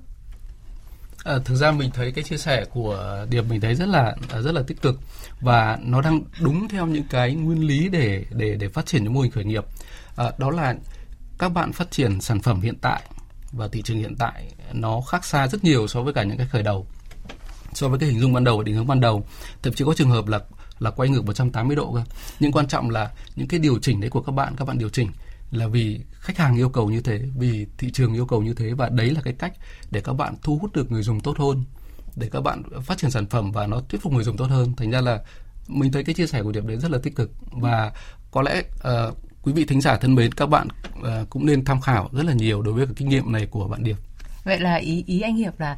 [1.26, 4.42] À, thực ra mình thấy cái chia sẻ của Điệp mình thấy rất là ờ,
[4.42, 5.00] rất là tích cực
[5.42, 9.14] và nó đang đúng theo những cái nguyên lý để để để phát triển những
[9.14, 9.66] mô hình khởi nghiệp.
[10.16, 10.76] À, đó là
[11.38, 13.02] các bạn phát triển sản phẩm hiện tại
[13.52, 16.48] và thị trường hiện tại nó khác xa rất nhiều so với cả những cái
[16.48, 16.88] khởi đầu
[17.74, 19.26] so với cái hình dung ban đầu và định hướng ban đầu.
[19.64, 20.40] Thậm chí có trường hợp là
[20.80, 22.04] là quay ngược 180 độ cơ.
[22.40, 24.90] Nhưng quan trọng là những cái điều chỉnh đấy của các bạn các bạn điều
[24.90, 25.12] chỉnh
[25.56, 28.74] là vì khách hàng yêu cầu như thế vì thị trường yêu cầu như thế
[28.74, 29.54] và đấy là cái cách
[29.91, 31.63] để các bạn thu hút được người dùng tốt hơn
[32.15, 34.76] để các bạn phát triển sản phẩm và nó thuyết phục người dùng tốt hơn.
[34.76, 35.20] Thành ra là
[35.68, 37.32] mình thấy cái chia sẻ của điệp đấy rất là tích cực.
[37.52, 37.91] Và
[38.32, 40.68] có lẽ uh, quý vị thính giả thân mến các bạn
[41.00, 43.68] uh, cũng nên tham khảo rất là nhiều đối với cái kinh nghiệm này của
[43.68, 43.98] bạn điệp.
[44.44, 45.78] Vậy là ý ý anh hiệp là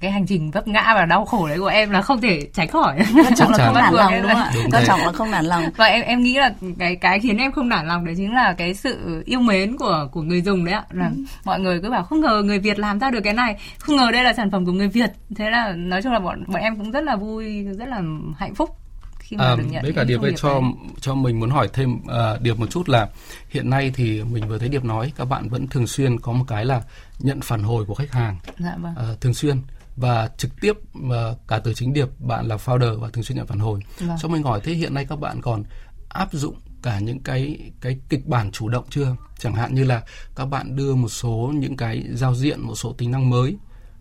[0.00, 2.68] cái hành trình vấp ngã và đau khổ đấy của em là không thể tránh
[2.68, 2.98] khỏi.
[3.14, 4.12] Quan trọng là không nản lòng.
[4.22, 4.52] Đúng không ạ?
[4.72, 4.84] Thế.
[4.86, 5.64] trọng là không nản lòng.
[5.76, 8.52] và em em nghĩ là cái cái khiến em không nản lòng đấy chính là
[8.52, 10.84] cái sự yêu mến của của người dùng đấy ạ.
[10.90, 11.10] Là
[11.44, 14.10] mọi người cứ bảo không ngờ người Việt làm ra được cái này không ngờ
[14.12, 15.10] đây là sản phẩm của người Việt.
[15.36, 18.02] Thế là nói chung là bọn bọn em cũng rất là vui rất là
[18.36, 18.76] hạnh phúc
[19.18, 20.70] khi mà À, được nhận với cả Điệp cho đấy.
[21.00, 23.08] cho mình muốn hỏi thêm à, Điệp một chút là
[23.50, 26.44] hiện nay thì mình vừa thấy Điệp nói các bạn vẫn thường xuyên có một
[26.48, 26.82] cái là
[27.18, 28.36] nhận phản hồi của khách hàng.
[28.58, 28.94] Dạ vâng.
[28.96, 29.56] À, thường xuyên
[30.00, 33.46] và trực tiếp mà cả từ chính Điệp bạn là founder và thường xuyên nhận
[33.46, 33.80] phản hồi.
[33.98, 34.16] Vâng.
[34.20, 35.62] Cho mình hỏi thế hiện nay các bạn còn
[36.08, 39.16] áp dụng cả những cái cái kịch bản chủ động chưa?
[39.38, 40.02] Chẳng hạn như là
[40.36, 43.56] các bạn đưa một số những cái giao diện, một số tính năng mới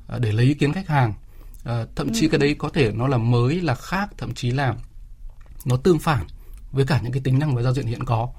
[0.08, 1.14] à, để lấy ý kiến khách hàng.
[1.64, 4.76] À, thậm chí cái đấy có thể nó là mới là khác, thậm chí là
[5.66, 6.26] nó tương phản
[6.72, 8.30] với cả những cái tính năng và giao diện hiện có.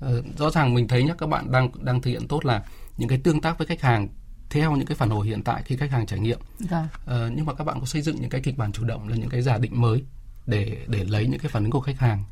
[0.00, 2.62] Ờ, rõ ràng mình thấy nhá các bạn đang đang thực hiện tốt là
[2.96, 4.08] những cái tương tác với khách hàng
[4.52, 6.38] theo những cái phản hồi hiện tại khi khách hàng trải nghiệm.
[6.70, 6.86] vâng.
[7.06, 9.16] Ờ, nhưng mà các bạn có xây dựng những cái kịch bản chủ động là
[9.16, 10.02] những cái giả định mới
[10.46, 12.24] để để lấy những cái phản ứng của khách hàng.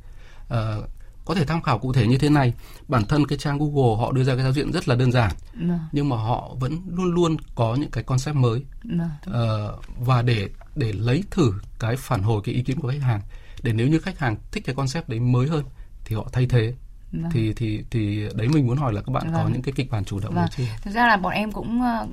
[0.49, 0.87] Ờ,
[1.25, 2.55] có thể tham khảo cụ thể như thế này,
[2.89, 5.33] bản thân cái trang Google họ đưa ra cái giao diện rất là đơn giản
[5.55, 5.81] vâng.
[5.93, 8.65] nhưng mà họ vẫn luôn luôn có những cái concept mới.
[8.85, 9.11] Vâng.
[9.25, 13.21] Ờ, và để để lấy thử cái phản hồi cái ý kiến của khách hàng.
[13.63, 15.65] Để nếu như khách hàng thích cái concept đấy mới hơn
[16.05, 16.75] thì họ thay thế
[17.13, 17.31] Vâng.
[17.33, 19.53] thì thì thì đấy mình muốn hỏi là các bạn có Vâng.
[19.53, 20.47] những cái kịch bản chủ động Vâng.
[20.57, 22.07] chưa Thực ra là bọn em cũng ờ,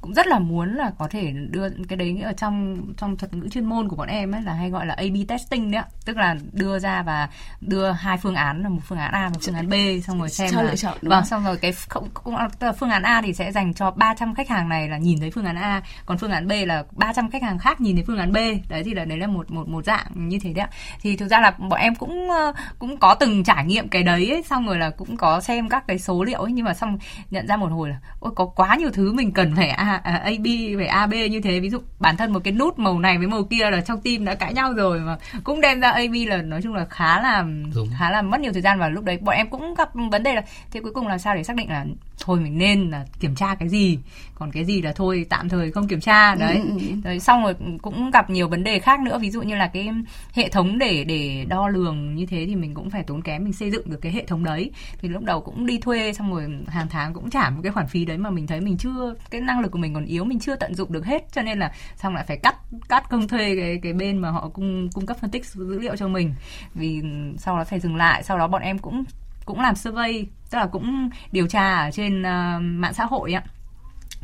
[0.00, 3.48] cũng rất là muốn là có thể đưa cái đấy ở trong trong thuật ngữ
[3.48, 5.88] chuyên môn của bọn em ấy là hay gọi là A/B testing đấy ạ.
[6.04, 7.28] Tức là đưa ra và
[7.60, 9.74] đưa hai phương án là một phương án A và phương án B
[10.06, 11.28] xong rồi xem Cho là lựa chọn, đúng vâng không?
[11.28, 14.34] xong rồi cái không, cũng, tức là phương án A thì sẽ dành cho 300
[14.34, 17.30] khách hàng này là nhìn thấy phương án A, còn phương án B là 300
[17.30, 18.36] khách hàng khác nhìn thấy phương án B.
[18.68, 20.70] Đấy thì là đấy là một một một dạng như thế đấy ạ.
[21.00, 24.30] Thì thực ra là bọn em cũng ờ, cũng có từng trải nghiệm cái đấy
[24.30, 26.98] ấy, xong rồi là cũng có xem các cái số liệu ấy nhưng mà xong
[27.30, 30.12] nhận ra một hồi là ôi có quá nhiều thứ mình cần phải A, à,
[30.24, 30.46] AB
[30.76, 31.60] phải AB như thế.
[31.60, 34.24] Ví dụ bản thân một cái nút màu này với màu kia là trong team
[34.24, 37.44] đã cãi nhau rồi mà cũng đem ra AB là nói chung là khá là
[37.74, 37.88] Đúng.
[37.98, 38.78] khá là mất nhiều thời gian.
[38.78, 41.34] Và lúc đấy bọn em cũng gặp vấn đề là thế cuối cùng là sao
[41.34, 41.84] để xác định là
[42.24, 43.98] thôi mình nên là kiểm tra cái gì?
[44.34, 46.34] Còn cái gì là thôi tạm thời không kiểm tra.
[46.34, 46.54] Đấy.
[46.54, 46.94] Ừ, ừ, ừ.
[47.04, 49.18] rồi xong rồi cũng gặp nhiều vấn đề khác nữa.
[49.18, 49.88] Ví dụ như là cái
[50.34, 53.52] hệ thống để để đo lường như thế thì mình cũng phải tốn kém mình
[53.52, 54.70] xây dựng được cái hệ thống đấy.
[54.98, 57.86] Thì lúc đầu cũng đi thuê xong rồi hàng tháng cũng trả một cái khoản
[57.86, 60.40] phí đấy mà mình thấy mình chưa cái năng lực của mình còn yếu mình
[60.40, 61.32] chưa tận dụng được hết.
[61.32, 62.56] Cho nên là xong lại phải cắt
[62.88, 65.96] cắt công thuê cái cái bên mà họ cung cung cấp phân tích dữ liệu
[65.96, 66.34] cho mình.
[66.74, 67.02] Vì
[67.38, 69.04] sau đó phải dừng lại sau đó bọn em cũng
[69.44, 73.44] cũng làm survey tức là cũng điều tra ở trên uh, mạng xã hội ạ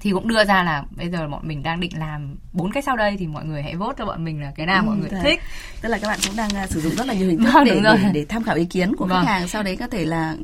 [0.07, 2.97] thì cũng đưa ra là bây giờ bọn mình đang định làm bốn cách sau
[2.97, 5.09] đây thì mọi người hãy vote cho bọn mình là cái nào Ừ, mọi người
[5.11, 5.21] đấy.
[5.23, 5.40] thích
[5.81, 7.64] tức là các bạn cũng đang à, sử dụng rất là nhiều hình thức Vâng,
[7.64, 7.97] để, đúng rồi.
[8.03, 9.25] để để tham khảo ý kiến của Vâng.
[9.27, 10.37] khách hàng sau đấy có thể là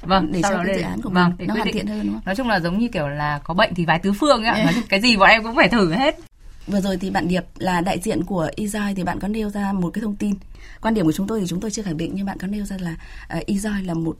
[0.00, 2.00] vâng để sau cho cái dự án của vâng, mình để nó hoàn thiện hơn
[2.02, 2.22] đúng không?
[2.26, 4.64] nói chung là giống như kiểu là có bệnh thì vái tứ phương ấy ạ
[4.64, 6.18] nói chung cái gì bọn em cũng phải thử hết
[6.66, 9.72] Vừa rồi thì bạn Điệp là đại diện của Ejoy thì bạn có nêu ra
[9.72, 10.34] một cái thông tin.
[10.80, 12.64] Quan điểm của chúng tôi thì chúng tôi chưa khẳng định nhưng bạn có nêu
[12.64, 12.94] ra là
[13.38, 14.16] uh, là một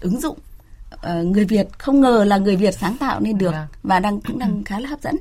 [0.00, 0.38] ứng dụng
[1.00, 3.66] ờ, người Việt không ngờ là người Việt sáng tạo nên được Vâng.
[3.82, 5.16] và đang cũng đang khá là hấp dẫn.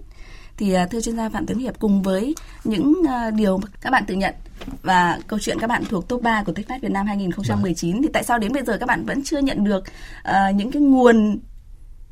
[0.58, 4.04] Thì uh, thưa chuyên gia Phạm Tuấn Hiệp cùng với những uh, điều các bạn
[4.08, 4.34] tự nhận
[4.82, 8.24] và câu chuyện các bạn thuộc top 3 của TechFest Việt Nam 2019 thì tại
[8.24, 9.84] sao đến bây giờ các bạn vẫn chưa nhận được
[10.30, 11.40] uh, những cái nguồn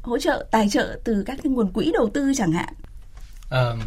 [0.02, 2.74] hỗ trợ tài trợ từ các cái nguồn quỹ đầu tư chẳng hạn
[3.50, 3.78] Ờ,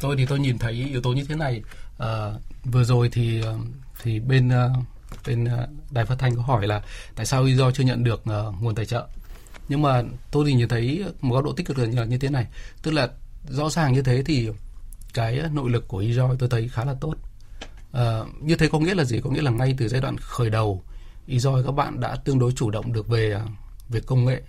[0.00, 1.62] tôi thì tôi nhìn thấy yếu tố như thế này
[1.98, 3.56] Ờ, vừa rồi thì ờ,
[4.02, 4.70] thì bên ờ,
[5.26, 6.82] bên ờ, đài phát thanh có hỏi là
[7.14, 9.06] tại sao do chưa nhận được ờ, nguồn tài trợ.
[9.68, 12.46] Nhưng mà tôi thì nhìn thấy một góc độ tích cực là như, thế này.
[12.82, 13.08] Tức là
[13.48, 14.48] rõ ràng như thế thì
[15.14, 17.14] cái nội lực của eJoy tôi thấy khá là tốt.
[17.92, 19.20] Ờ, như thế có nghĩa là gì?
[19.20, 20.82] Có nghĩa là ngay từ giai đoạn khởi đầu
[21.28, 23.46] eJoy các bạn đã tương đối chủ động được về ờ,
[23.88, 24.42] về công nghệ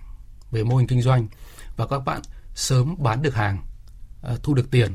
[0.51, 1.27] về mô hình kinh doanh
[1.77, 2.21] và các bạn
[2.55, 3.63] sớm bán được hàng
[4.21, 4.91] ờ, thu được tiền.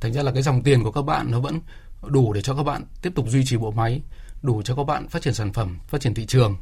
[0.00, 1.60] Thành ra là cái dòng tiền của các bạn nó vẫn
[2.02, 4.02] đủ để cho các bạn tiếp tục duy trì bộ máy
[4.46, 6.56] đủ cho các bạn phát triển sản phẩm phát triển thị trường.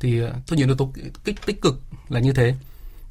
[0.00, 0.92] Thì ờ, tôi nhìn được tố
[1.24, 2.54] kích tích cực là như thế.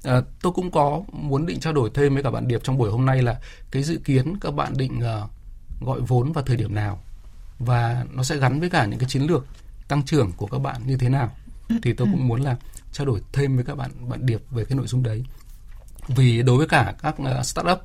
[0.03, 2.91] À, tôi cũng có muốn định trao đổi thêm với cả bạn Điệp trong buổi
[2.91, 3.39] hôm nay là
[3.71, 5.29] cái dự kiến các bạn định uh,
[5.81, 6.99] gọi vốn vào thời điểm nào
[7.59, 9.45] và nó sẽ gắn với cả những cái chiến lược
[9.87, 11.31] tăng trưởng của các bạn như thế nào.
[11.83, 12.55] Thì tôi cũng muốn là
[12.91, 15.23] trao đổi thêm với các bạn bạn Điệp về cái nội dung đấy.
[16.07, 17.79] Vì đối với cả các uh, startup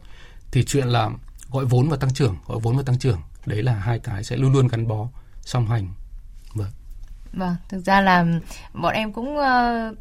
[0.50, 1.10] thì chuyện là
[1.50, 4.36] gọi vốn và tăng trưởng gọi vốn và tăng trưởng đấy là hai cái sẽ
[4.36, 5.08] luôn luôn gắn bó
[5.40, 5.88] song hành
[7.32, 8.24] Vâng, thực ra là
[8.72, 9.94] bọn em cũng ờ,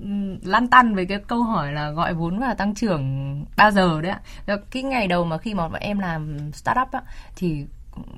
[0.43, 4.11] lăn tăn với cái câu hỏi là gọi vốn và tăng trưởng bao giờ đấy
[4.11, 4.57] ạ.
[4.71, 7.01] Cái ngày đầu mà khi mà bọn em làm startup á,
[7.35, 7.65] thì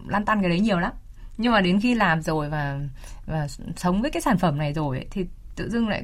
[0.07, 0.91] lăn tăn cái đấy nhiều lắm.
[1.37, 2.79] Nhưng mà đến khi làm rồi và
[3.25, 6.03] và sống với cái sản phẩm này rồi ấy, thì tự dưng lại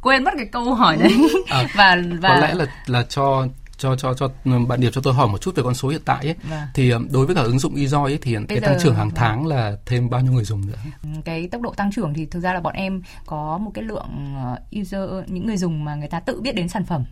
[0.00, 1.12] quên mất cái câu hỏi đấy.
[1.48, 3.46] À, và và có lẽ là là cho
[3.78, 4.28] cho cho cho
[4.68, 6.60] bạn Điệp cho tôi hỏi một chút về con số hiện tại ấy Vâng.
[6.74, 9.08] thì ờ, đối với cả ứng dụng eJoy ấy thì cái giờ- tăng trưởng hàng
[9.08, 9.14] vâng.
[9.16, 10.76] tháng là thêm bao nhiêu người dùng nữa
[11.24, 14.34] cái tốc độ tăng trưởng thì thực ra là bọn em có một cái lượng
[14.36, 17.04] ờ, user những người dùng mà người ta tự biết đến sản phẩm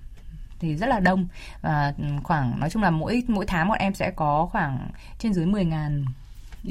[0.60, 1.26] thì rất là đông
[1.62, 5.34] và ừ, khoảng nói chung là mỗi mỗi tháng bọn em sẽ có khoảng trên
[5.34, 6.04] dưới 10.000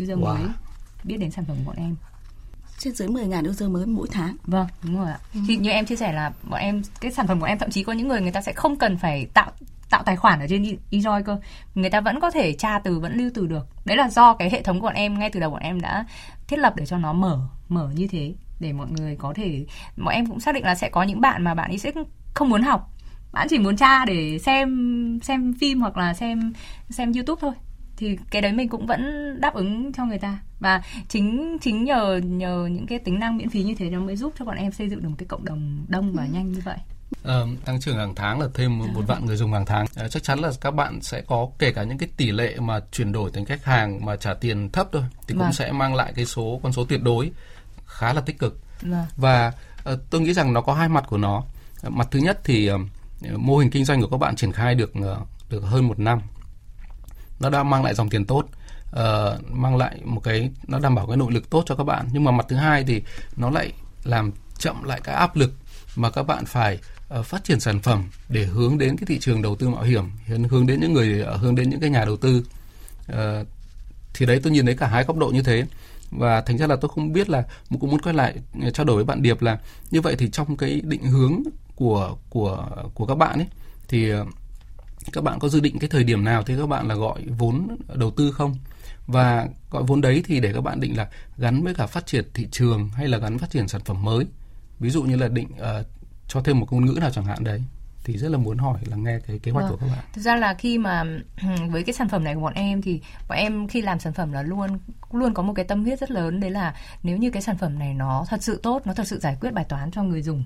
[0.02, 0.24] user Wow.
[0.36, 0.44] mới
[1.04, 1.96] biết đến sản phẩm của bọn em.
[2.78, 5.20] trên dưới 10.000 user mới mỗi tháng Vâng, đúng rồi ạ.
[5.48, 7.84] Thì như em chia sẻ là bọn em cái sản phẩm của em thậm chí
[7.84, 9.52] có những người người ta sẽ không cần phải tạo
[9.94, 11.40] tạo tài khoản ở trên eJoy cơ.
[11.76, 13.68] Người ta vẫn có thể tra từ vẫn lưu từ được.
[13.86, 16.06] Đấy là do cái hệ thống của bọn em ngay từ đầu bọn em đã
[16.48, 19.66] thiết lập để cho nó mở mở như thế để mọi người có thể
[19.98, 21.92] bọn em cũng xác định là sẽ có những bạn mà bạn ấy sẽ
[22.34, 22.90] không muốn học.
[23.32, 26.54] Bạn chỉ muốn tra để xem xem phim hoặc là xem
[26.90, 27.54] xem YouTube thôi
[27.98, 32.22] thì cái đấy mình cũng vẫn đáp ứng cho người ta và chính chính nhờ
[32.24, 34.72] nhờ những cái tính năng miễn phí như thế nó mới giúp cho bọn em
[34.72, 36.78] xây dựng được một cái cộng đồng đông và nhanh như vậy
[37.23, 39.86] Ờ, tăng trưởng hàng tháng là thêm một, một vạn người dùng hàng tháng.
[39.95, 42.80] Ờ, chắc chắn là các bạn sẽ có kể cả những cái tỷ lệ mà
[42.91, 45.54] chuyển đổi thành khách hàng mà trả tiền thấp thôi thì cũng Vâng.
[45.54, 47.32] sẽ mang lại cái số con số tuyệt đối
[47.86, 48.60] khá là tích cực.
[48.82, 49.06] Vâng.
[49.17, 49.52] Và
[49.84, 51.43] ờ, tôi nghĩ rằng nó có hai mặt của nó.
[51.82, 52.78] Ờ, mặt thứ nhất thì ờ,
[53.38, 56.19] mô hình kinh doanh của các bạn triển khai được ờ, được hơn một năm.
[57.39, 58.45] Nó đã mang lại dòng tiền tốt
[58.91, 62.08] ờ, mang lại một cái nó đảm bảo cái nội lực tốt cho các bạn.
[62.12, 63.04] Nhưng mà mặt thứ hai thì
[63.36, 63.71] nó lại
[64.04, 65.54] làm chậm lại cái áp lực
[65.95, 69.42] mà các bạn phải Ờ, phát triển sản phẩm để hướng đến cái thị trường
[69.42, 70.12] đầu tư mạo hiểm
[70.50, 72.46] hướng đến những người ờ, hướng đến những cái nhà đầu tư.
[73.08, 73.46] Ờ,
[74.13, 75.66] thì đấy tôi nhìn thấy cả hai góc độ như thế.
[76.12, 77.44] Và thành ra là tôi không biết là
[77.80, 78.36] cũng muốn quay lại
[78.74, 79.60] trao đổi với bạn Điệp là
[79.92, 81.44] như vậy thì trong cái định hướng
[81.76, 83.48] của của của các bạn ấy
[83.88, 84.12] thì
[85.12, 87.78] các bạn có dự định cái thời điểm nào thì các bạn là gọi vốn
[87.96, 88.56] đầu tư không?
[89.08, 92.26] Và gọi vốn đấy thì để các bạn định là gắn với cả phát triển
[92.34, 94.26] thị trường hay là gắn phát triển sản phẩm mới.
[94.80, 95.86] Ví dụ như là định uh,
[96.34, 97.62] cho thêm một ngôn ngữ nào chẳng hạn đấy
[98.04, 99.72] thì rất là muốn hỏi là nghe cái kế hoạch vâng.
[99.72, 100.06] của các bạn.
[100.13, 101.04] Thực ra là khi mà
[101.69, 104.32] với cái sản phẩm này của bọn em thì bọn em khi làm sản phẩm
[104.32, 104.80] là luôn
[105.12, 107.80] luôn có một cái tâm huyết rất lớn đấy là nếu như cái sản phẩm
[107.80, 110.43] này nó thật sự tốt, nó thật sự giải quyết bài toán cho người dùng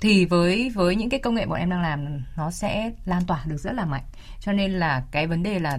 [0.00, 3.42] thì với với những cái công nghệ bọn em đang làm nó sẽ lan tỏa
[3.46, 4.04] được rất là mạnh.
[4.40, 5.78] Cho nên là cái vấn đề là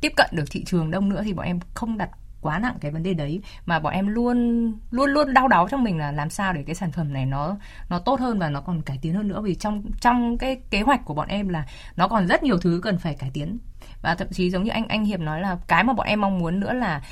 [0.00, 2.90] tiếp cận được thị trường đông nữa thì bọn em không đặt quá nặng cái
[2.90, 6.30] vấn đề đấy mà bọn em luôn luôn luôn đau đáu trong mình là làm
[6.30, 7.56] sao để cái sản phẩm này nó
[7.88, 9.40] nó tốt hơn và nó còn cải tiến hơn nữa.
[9.40, 12.80] Vì trong trong cái kế hoạch của bọn em là nó còn rất nhiều thứ
[12.82, 13.58] cần phải cải tiến.
[14.02, 16.38] Và thậm chí giống như anh anh hiệp nói là cái mà bọn em mong
[16.38, 17.02] muốn nữa là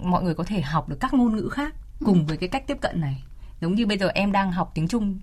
[0.00, 2.78] mọi người có thể học được các ngôn ngữ khác cùng với cái cách tiếp
[2.80, 3.24] cận này.
[3.60, 5.18] Giống như bây giờ em đang học tiếng trung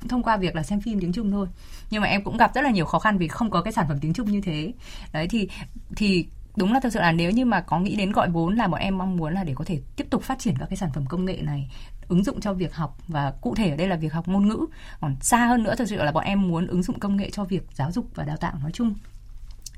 [0.00, 1.46] cũng thông qua việc là xem phim tiếng Trung thôi.
[1.90, 3.88] Nhưng mà em cũng gặp rất là nhiều khó khăn vì không có cái sản
[3.88, 4.72] phẩm tiếng Trung như thế.
[5.12, 5.48] Đấy thì
[5.96, 6.26] thì
[6.58, 8.80] đúng là thực sự là nếu như mà có nghĩ đến gọi vốn là bọn
[8.80, 11.04] em mong muốn là để có thể tiếp tục phát triển các cái sản phẩm
[11.08, 11.70] công nghệ này,
[12.08, 14.66] ứng dụng cho việc học và cụ thể ở đây là việc học ngôn ngữ.
[15.00, 17.44] Còn xa hơn nữa, thực sự là bọn em muốn ứng dụng công nghệ cho
[17.44, 18.94] việc giáo dục và đào tạo nói chung.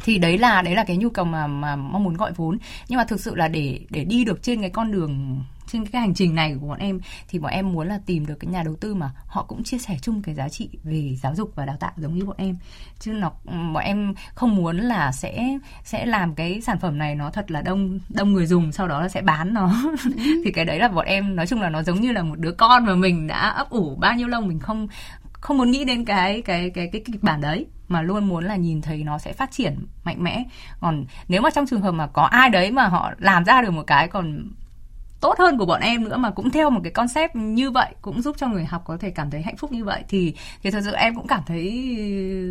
[0.05, 2.59] Thì đấy là đấy là cái nhu cầu mà mà mong muốn gọi vốn.
[2.89, 6.03] Nhưng mà thực sự là để để đi được trên cái con đường trên cái
[6.03, 8.63] hành trình này của bọn em thì bọn em muốn là tìm được cái nhà
[8.63, 11.67] đầu tư mà họ cũng chia sẻ chung cái giá trị về giáo dục và
[11.67, 12.57] đào tạo giống như bọn em.
[12.99, 17.31] Chứ nó bọn em không muốn là sẽ sẽ làm cái sản phẩm này nó
[17.31, 19.95] thật là đông đông người dùng sau đó là sẽ bán nó.
[20.45, 22.53] Thì cái đấy là bọn em nói chung là nó giống như là một đứa
[22.53, 24.89] con mà mình đã ấp ủ bao nhiêu lâu mình không
[25.33, 28.57] không muốn nghĩ đến cái cái cái cái kịch bản đấy mà luôn muốn là
[28.57, 30.45] nhìn thấy nó sẽ phát triển mạnh mẽ.
[30.81, 33.71] Còn nếu mà trong trường hợp mà có ai đấy mà họ làm ra được
[33.71, 34.49] một cái còn
[35.21, 38.23] tốt hơn của bọn em nữa mà cũng theo một cái concept như vậy, cũng
[38.23, 40.81] giúp cho người học có thể cảm thấy hạnh phúc như vậy, thì thì thật
[40.85, 41.97] sự em cũng cảm thấy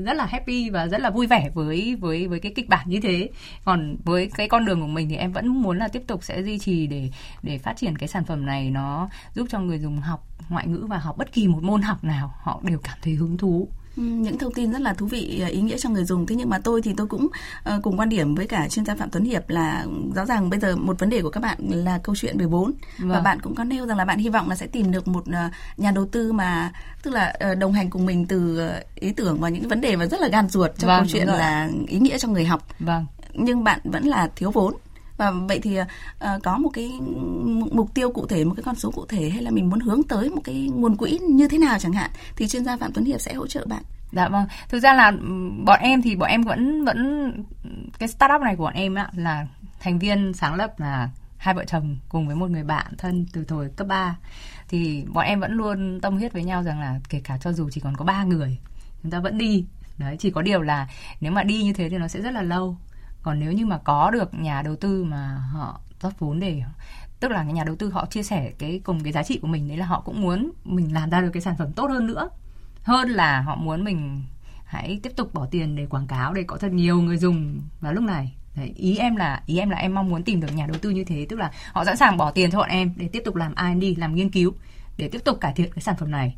[0.05, 2.99] rất là happy và rất là vui vẻ với với với cái kịch bản như
[3.01, 3.29] thế.
[3.65, 6.43] Còn với cái con đường của mình thì em vẫn muốn là tiếp tục sẽ
[6.43, 7.09] duy trì để
[7.43, 8.69] để phát triển cái sản phẩm này.
[8.71, 12.03] Nó giúp cho người dùng học ngoại ngữ và học bất kỳ một môn học
[12.03, 13.67] nào, họ đều cảm thấy hứng thú
[13.99, 16.25] những thông tin rất là thú vị à, ý nghĩa cho người dùng.
[16.25, 18.95] Thế nhưng mà tôi thì tôi cũng uh, cùng quan điểm với cả chuyên gia
[18.95, 19.85] phạm tuấn hiệp là
[20.15, 22.73] rõ ràng bây giờ một vấn đề của các bạn là câu chuyện về vốn.
[22.97, 23.09] Vâng.
[23.09, 25.23] và bạn cũng có nêu rằng là bạn hy vọng là sẽ tìm được một
[25.29, 26.71] uh, nhà đầu tư mà
[27.03, 30.21] tức là đồng hành cùng mình từ ý tưởng và những vấn đề mà rất
[30.21, 32.67] là gan ruột trong vâng, câu chuyện là ý nghĩa cho người học.
[32.79, 33.05] Vâng.
[33.33, 34.73] Nhưng bạn vẫn là thiếu vốn
[35.19, 35.85] và vậy thì uh,
[36.43, 36.91] có một cái
[37.71, 40.03] mục tiêu cụ thể một cái con số cụ thể hay là mình muốn hướng
[40.03, 43.05] tới một cái nguồn quỹ như thế nào chẳng hạn thì chuyên gia phạm tuấn
[43.05, 43.83] hiệp sẽ hỗ trợ bạn.
[44.11, 47.31] Dạ vâng, thực ra là ừ, bọn em thì bọn em vẫn vẫn
[47.99, 49.47] cái startup này của bọn em á là
[49.79, 53.43] thành viên sáng lập là hai vợ chồng cùng với một người bạn thân từ
[53.43, 54.17] thời cấp 3
[54.67, 57.69] thì bọn em vẫn luôn tâm huyết với nhau rằng là kể cả cho dù
[57.71, 58.59] chỉ còn có ba người
[59.03, 59.65] chúng ta vẫn đi.
[59.97, 60.87] Đấy chỉ có điều là
[61.21, 62.77] nếu mà đi như thế thì nó sẽ rất là lâu
[63.21, 66.61] còn nếu như mà có được nhà đầu tư mà họ rót vốn để
[67.19, 69.67] tức là nhà đầu tư họ chia sẻ cái cùng cái giá trị của mình
[69.67, 72.29] đấy là họ cũng muốn mình làm ra được cái sản phẩm tốt hơn nữa.
[72.83, 74.23] Hơn là họ muốn mình
[74.65, 77.93] hãy tiếp tục bỏ tiền để quảng cáo để có thật nhiều người dùng vào
[77.93, 78.35] lúc này.
[78.55, 80.89] Đấy, ý em là ý em là em mong muốn tìm được nhà đầu tư
[80.89, 83.35] như thế tức là họ sẵn sàng bỏ tiền cho bọn em để tiếp tục
[83.35, 84.53] làm R&D làm nghiên cứu
[84.97, 86.35] để tiếp tục cải thiện cái sản phẩm này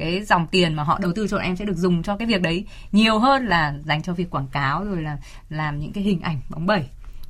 [0.00, 2.28] cái dòng tiền mà họ đầu tư cho bọn em sẽ được dùng cho cái
[2.28, 5.16] việc đấy nhiều hơn là dành cho việc quảng cáo rồi là
[5.50, 6.84] làm những cái hình ảnh bóng bẩy.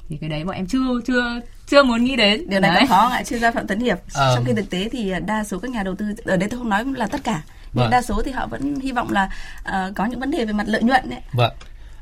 [0.08, 2.50] Thì cái đấy bọn em chưa chưa chưa muốn nghĩ đến.
[2.50, 2.86] Điều này đấy.
[2.88, 3.98] khó ạ chuyên gia phạm tấn hiệp.
[4.14, 4.32] À.
[4.34, 6.68] trong khi thực tế thì đa số các nhà đầu tư ở đây tôi không
[6.68, 7.90] nói là tất cả nhưng vâng.
[7.90, 9.30] đa số thì họ vẫn hy vọng là
[9.60, 11.52] uh, có những vấn đề về mặt lợi nhuận đấy vâng.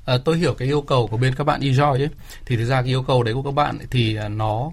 [0.04, 2.09] À, tôi hiểu cái yêu cầu của bên các bạn enjoy ấy
[2.46, 4.70] thì thực ra cái yêu cầu đấy của các bạn thì uh, nó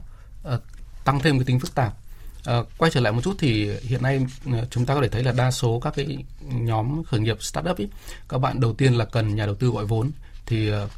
[0.54, 0.62] uh,
[1.06, 1.94] tăng thêm cái tính phức tạp
[2.46, 5.24] À, quay trở lại một chút thì hiện nay ờ, chúng ta có thể thấy
[5.24, 7.90] là đa số các cái nhóm khởi nghiệp startup ấy,
[8.30, 10.12] các bạn đầu tiên là cần nhà đầu tư gọi vốn.
[10.46, 10.90] Thì ờ,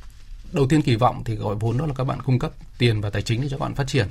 [0.52, 3.10] đầu tiên kỳ vọng thì gọi vốn đó là các bạn cung cấp tiền và
[3.10, 4.08] tài chính để cho các bạn phát triển.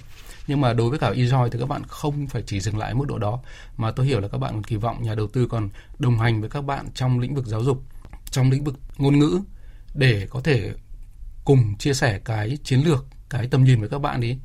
[0.47, 3.05] Nhưng mà đối với cả eJoy thì các bạn không phải chỉ dừng lại mức
[3.09, 3.41] độ đó
[3.77, 5.69] mà tôi hiểu là các bạn còn kỳ vọng nhà đầu tư còn
[5.99, 7.83] đồng hành với các bạn trong lĩnh vực giáo dục
[8.31, 9.41] trong lĩnh vực ngôn ngữ
[9.95, 10.73] để có thể
[11.45, 14.39] cùng chia sẻ cái chiến lược cái tầm nhìn với các bạn ấy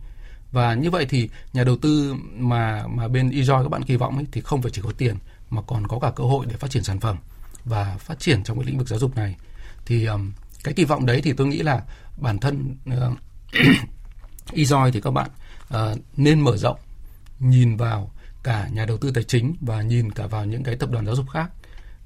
[0.52, 4.16] và như vậy thì nhà đầu tư mà mà bên eJoy các bạn kỳ vọng
[4.16, 5.16] ấy thì không phải chỉ có tiền
[5.50, 7.18] mà còn có cả cơ hội để phát triển sản phẩm
[7.66, 9.36] và phát triển trong cái lĩnh vực giáo dục này.
[9.86, 10.32] Thì um,
[10.64, 11.84] cái kỳ vọng đấy thì tôi nghĩ là
[12.18, 13.18] bản thân uh,
[14.54, 15.30] eJoy thì các bạn
[15.74, 16.80] uh, nên mở rộng
[17.40, 18.12] nhìn vào
[18.44, 21.16] cả nhà đầu tư tài chính và nhìn cả vào những cái tập đoàn giáo
[21.16, 21.52] dục khác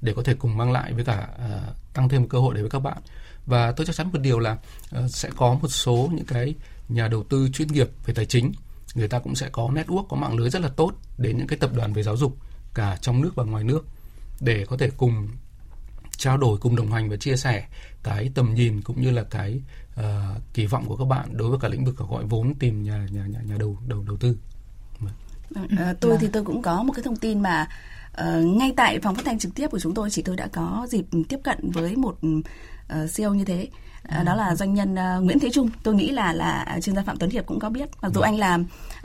[0.02, 2.70] để có thể cùng mang lại với cả uh, tăng thêm cơ hội để với
[2.70, 2.98] các bạn.
[3.46, 4.52] Và tôi chắc chắn một điều là
[4.98, 6.54] uh, sẽ có một số những cái
[6.88, 8.52] nhà đầu tư chuyên nghiệp về tài chính
[8.94, 11.58] người ta cũng sẽ có network có mạng lưới rất là tốt đến những cái
[11.58, 12.36] tập đoàn về giáo dục
[12.74, 13.86] cả trong nước và ngoài nước
[14.40, 15.28] để có thể cùng
[16.16, 17.66] trao đổi cùng đồng hành và chia sẻ
[18.02, 19.60] cái tầm nhìn cũng như là cái
[20.00, 20.04] uh,
[20.54, 23.26] kỳ vọng của các bạn đối với cả lĩnh vực gọi vốn tìm nhà nhà
[23.26, 24.36] nhà nhà đầu đầu đầu tư.
[25.78, 27.68] À, tôi thì tôi cũng có một cái thông tin mà
[28.12, 30.86] uh, ngay tại phòng phát thanh trực tiếp của chúng tôi chỉ tôi đã có
[30.90, 32.44] dịp tiếp cận với một uh,
[33.16, 33.68] CEO như thế.
[34.08, 35.70] À, đó là doanh nhân uh, Nguyễn Thế Trung.
[35.82, 37.88] Tôi nghĩ là là chuyên gia Phạm Tuấn Hiệp cũng có biết.
[38.02, 38.58] Mặc dù anh là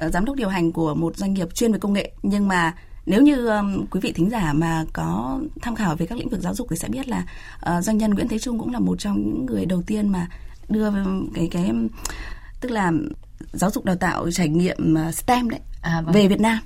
[0.06, 2.76] uh, giám đốc điều hành của một doanh nghiệp chuyên về công nghệ, nhưng mà
[3.06, 6.42] nếu như um, quý vị thính giả mà có tham khảo về các lĩnh vực
[6.42, 7.26] giáo dục thì sẽ biết là
[7.78, 10.28] uh, doanh nhân Nguyễn Thế Trung cũng là một trong những người đầu tiên mà
[10.70, 10.92] đưa
[11.34, 11.72] cái cái
[12.62, 12.92] tức là
[13.54, 16.14] giáo dục đào tạo trải nghiệm STEM đấy à, vâng.
[16.14, 16.60] về Việt Nam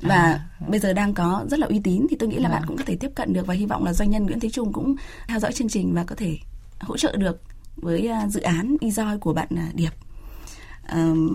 [0.00, 0.70] và à, vâng.
[0.70, 2.52] bây giờ đang có rất là uy tín thì tôi nghĩ là vâng.
[2.52, 4.50] bạn cũng có thể tiếp cận được và hy vọng là doanh nhân Nguyễn Thế
[4.50, 4.96] Trung cũng
[5.28, 6.38] theo dõi chương trình và có thể
[6.80, 7.42] hỗ trợ được
[7.82, 9.90] với uh, dự án eJoy của bạn uh, Điệp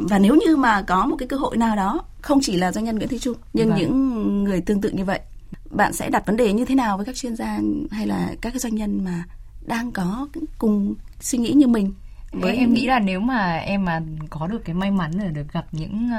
[0.10, 2.86] và nếu như mà có một cái cơ hội nào đó không chỉ là doanh
[2.86, 3.78] nhân Nguyễn Thế Trung nhưng vâng.
[3.78, 5.20] những người tương tự như vậy
[5.70, 7.60] bạn sẽ đặt vấn đề như thế nào với các chuyên gia
[7.92, 9.24] hay là các cái doanh nhân mà
[9.66, 10.28] đang có
[10.58, 11.94] cùng suy nghĩ như mình
[12.42, 15.54] với em nghĩ là nếu mà em mà có được cái may mắn là được
[15.54, 16.10] gặp những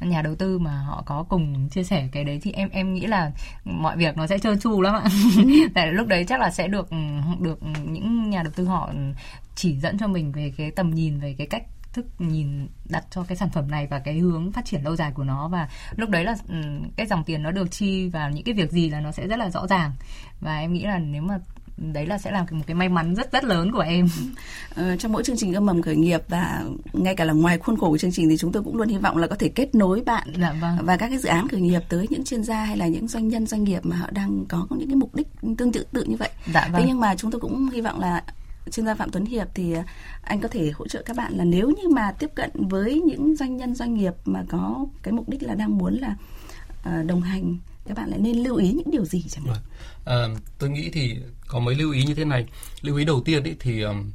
[0.00, 2.94] uh, nhà đầu tư mà họ có cùng chia sẻ cái đấy thì em em
[2.94, 3.30] nghĩ là
[3.64, 5.04] mọi việc nó sẽ trơn tru lắm ạ.
[5.74, 6.88] Tại lúc đấy chắc là sẽ được
[7.40, 8.92] được những nhà đầu tư họ
[9.54, 13.24] chỉ dẫn cho mình về cái tầm nhìn về cái cách thức nhìn đặt cho
[13.28, 15.48] cái sản phẩm này và cái hướng phát triển lâu dài của nó.
[15.48, 16.54] Và lúc đấy là ừ,
[16.96, 19.38] cái dòng tiền nó được chi vào những cái việc gì là nó sẽ rất
[19.38, 19.92] là rõ ràng.
[20.40, 21.38] Và em nghĩ là nếu mà
[21.78, 24.08] đấy là sẽ là một cái may mắn rất rất lớn của em
[24.74, 27.76] ờ, trong mỗi chương trình âm mầm khởi nghiệp và ngay cả là ngoài khuôn
[27.76, 29.74] khổ của chương trình thì chúng tôi cũng luôn hy vọng là có thể kết
[29.74, 30.78] nối bạn dạ, vâng.
[30.82, 33.28] và các cái dự án khởi nghiệp tới những chuyên gia hay là những doanh
[33.28, 36.16] nhân doanh nghiệp mà họ đang có những cái mục đích tương tự tự như
[36.16, 36.80] vậy dạ, vâng.
[36.80, 38.22] thế nhưng mà chúng tôi cũng hy vọng là
[38.70, 39.84] chuyên gia Phạm Tuấn Hiệp thì à,
[40.22, 43.36] anh có thể hỗ trợ các bạn là nếu như mà tiếp cận với những
[43.36, 46.16] doanh nhân doanh nghiệp mà có cái mục đích là đang muốn là
[46.88, 47.56] uh, đồng hành
[47.88, 49.56] các bạn lại nên lưu ý những điều gì chẳng hạn?
[50.04, 50.34] Vâng.
[50.34, 51.16] À, tôi nghĩ thì
[51.46, 52.46] có mấy lưu ý như thế này.
[52.80, 54.10] Lưu ý đầu tiên ấy thì um,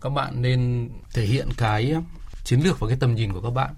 [0.00, 1.94] các bạn nên thể hiện cái
[2.44, 3.74] chiến lược và cái tầm nhìn của các bạn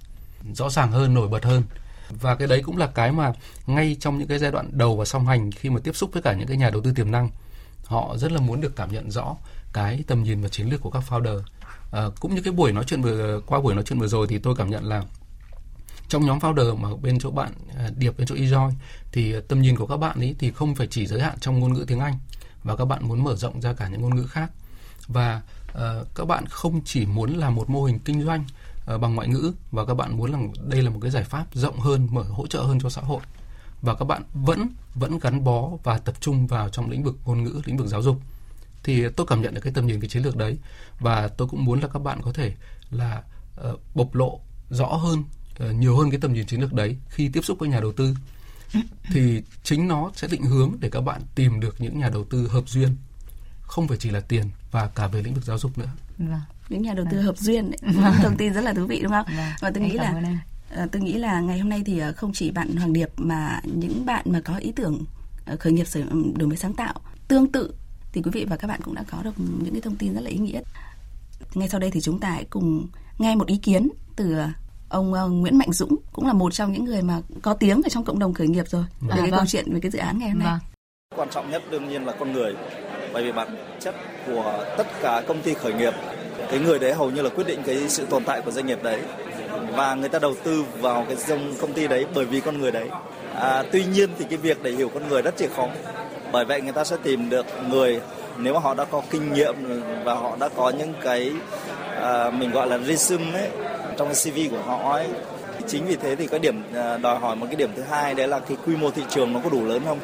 [0.54, 1.62] rõ ràng hơn, nổi bật hơn.
[2.10, 3.32] Và cái đấy cũng là cái mà
[3.66, 6.22] ngay trong những cái giai đoạn đầu và song hành khi mà tiếp xúc với
[6.22, 7.30] cả những cái nhà đầu tư tiềm năng,
[7.84, 9.36] họ rất là muốn được cảm nhận rõ
[9.72, 11.40] cái tầm nhìn và chiến lược của các founder.
[11.92, 14.38] À, cũng như cái buổi nói chuyện vừa qua buổi nói chuyện vừa rồi thì
[14.38, 15.04] tôi cảm nhận là
[16.08, 18.72] trong nhóm founder mà bên chỗ bạn à, Điệp bên chỗ eJoy
[19.12, 21.60] thì à, tầm nhìn của các bạn ấy thì không phải chỉ giới hạn trong
[21.60, 22.18] ngôn ngữ tiếng Anh
[22.64, 24.50] và các bạn muốn mở rộng ra cả những ngôn ngữ khác.
[25.06, 25.42] Và
[25.72, 28.44] uh, các bạn không chỉ muốn là một mô hình kinh doanh
[28.94, 31.46] uh, bằng ngoại ngữ và các bạn muốn là đây là một cái giải pháp
[31.54, 33.20] rộng hơn mở hỗ trợ hơn cho xã hội.
[33.82, 37.44] Và các bạn vẫn vẫn gắn bó và tập trung vào trong lĩnh vực ngôn
[37.44, 38.20] ngữ lĩnh vực giáo dục.
[38.82, 40.58] Thì tôi cảm nhận được cái tầm nhìn cái chiến lược đấy
[41.00, 42.54] và tôi cũng muốn là các bạn có thể
[42.90, 43.22] là
[43.68, 44.40] uh, bộc lộ
[44.70, 45.24] rõ hơn
[45.58, 48.14] nhiều hơn cái tầm nhìn chiến lược đấy khi tiếp xúc với nhà đầu tư
[49.12, 52.48] thì chính nó sẽ định hướng để các bạn tìm được những nhà đầu tư
[52.48, 52.96] hợp duyên
[53.62, 56.40] không phải chỉ là tiền và cả về lĩnh vực giáo dục nữa vâng.
[56.68, 57.26] những nhà đầu tư vâng.
[57.26, 57.78] hợp duyên đấy.
[57.94, 58.14] Vâng.
[58.22, 59.52] thông tin rất là thú vị đúng không vâng.
[59.60, 60.22] và tôi nghĩ là
[60.92, 64.24] tôi nghĩ là ngày hôm nay thì không chỉ bạn Hoàng Điệp mà những bạn
[64.28, 65.04] mà có ý tưởng
[65.58, 65.86] khởi nghiệp
[66.36, 66.94] đổi mới sáng tạo
[67.28, 67.74] tương tự
[68.12, 70.20] thì quý vị và các bạn cũng đã có được những cái thông tin rất
[70.20, 70.60] là ý nghĩa.
[71.54, 72.86] Ngay sau đây thì chúng ta hãy cùng
[73.18, 74.36] nghe một ý kiến từ
[74.88, 77.88] ông uh, Nguyễn Mạnh Dũng cũng là một trong những người mà có tiếng ở
[77.88, 79.40] trong cộng đồng khởi nghiệp rồi về à, cái vâng.
[79.40, 80.48] câu chuyện về cái dự án ngày hôm nay.
[80.48, 80.58] Vâng.
[81.16, 82.54] Quan trọng nhất đương nhiên là con người,
[83.12, 83.94] bởi vì bản chất
[84.26, 85.94] của tất cả công ty khởi nghiệp,
[86.50, 88.82] cái người đấy hầu như là quyết định cái sự tồn tại của doanh nghiệp
[88.82, 89.00] đấy
[89.76, 92.70] và người ta đầu tư vào cái dòng công ty đấy bởi vì con người
[92.70, 92.88] đấy.
[93.34, 95.68] À, tuy nhiên thì cái việc để hiểu con người rất là khó
[96.32, 98.00] bởi vậy người ta sẽ tìm được người
[98.38, 99.54] nếu mà họ đã có kinh nghiệm
[100.04, 101.32] và họ đã có những cái
[102.02, 103.50] à, mình gọi là resume ấy
[103.98, 105.06] trong cái CV của họ ấy.
[105.66, 108.28] Chính vì thế thì cái điểm à, đòi hỏi một cái điểm thứ hai đấy
[108.28, 109.98] là cái quy mô thị trường nó có đủ lớn không?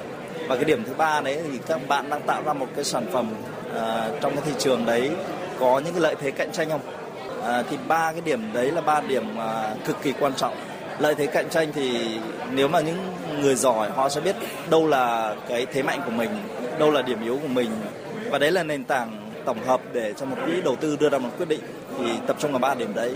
[0.48, 3.06] Và cái điểm thứ ba đấy thì các bạn đang tạo ra một cái sản
[3.12, 3.28] phẩm
[3.70, 5.10] uh, trong cái thị trường đấy
[5.60, 6.80] có những cái lợi thế cạnh tranh không?
[7.44, 10.54] À, thì ba cái điểm đấy là ba điểm à, cực kỳ quan trọng.
[10.98, 12.18] Lợi thế cạnh tranh thì
[12.50, 12.98] nếu mà những
[13.40, 14.36] người giỏi họ sẽ biết
[14.70, 16.30] đâu là cái thế mạnh của mình
[16.78, 17.70] đâu là điểm yếu của mình.
[18.30, 21.18] Và đấy là nền tảng tổng hợp để cho một quỹ đầu tư đưa ra
[21.18, 21.60] một quyết định.
[21.98, 23.14] Thì tập trung vào ba điểm đấy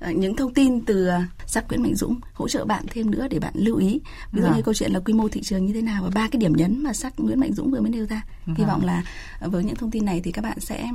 [0.00, 1.08] những thông tin từ
[1.46, 4.00] sắc Nguyễn Mạnh Dũng hỗ trợ bạn thêm nữa để bạn lưu ý
[4.32, 4.56] ví dụ vâng.
[4.56, 6.52] như câu chuyện là quy mô thị trường như thế nào và ba cái điểm
[6.52, 8.56] nhấn mà sắc Nguyễn Mạnh Dũng vừa mới nêu ra vâng.
[8.56, 9.02] hy vọng là
[9.40, 10.88] với những thông tin này thì các bạn sẽ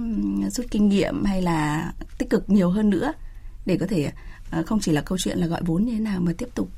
[0.52, 3.14] rút kinh nghiệm hay là tích cực nhiều hơn nữa
[3.66, 4.12] để có thể
[4.52, 6.70] ờ, không chỉ là câu chuyện là gọi vốn như thế nào mà tiếp tục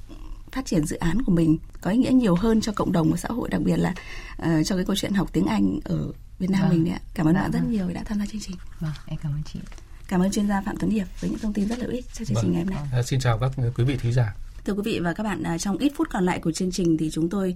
[0.52, 3.18] phát triển dự án của mình có ý nghĩa nhiều hơn cho cộng đồng và
[3.18, 3.94] xã hội đặc biệt là
[4.42, 6.70] uh, cho cái câu chuyện học tiếng Anh ở Việt Nam vâng.
[6.70, 7.00] mình đấy ạ.
[7.14, 7.72] Cảm ơn dạ, bạn rất vâng.
[7.72, 8.56] nhiều đã tham gia chương trình.
[8.80, 9.60] Vâng, em cảm ơn chị.
[10.08, 12.26] Cảm ơn chuyên gia Phạm Tuấn Hiệp với những thông tin rất là ích cho
[12.26, 12.52] chương trình vâng.
[12.54, 12.84] ngày hôm nay.
[12.94, 14.36] À, xin chào các quý vị thính giả.
[14.66, 16.98] Thưa quý vị và các bạn, à, trong ít phút còn lại của chương trình
[16.98, 17.56] thì chúng tôi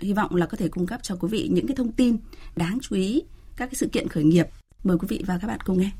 [0.00, 2.16] hy vọng là có thể cung cấp cho quý vị những cái thông tin
[2.56, 3.22] đáng chú ý
[3.56, 4.46] các cái sự kiện khởi nghiệp.
[4.84, 5.90] Mời quý vị và các bạn cùng nghe.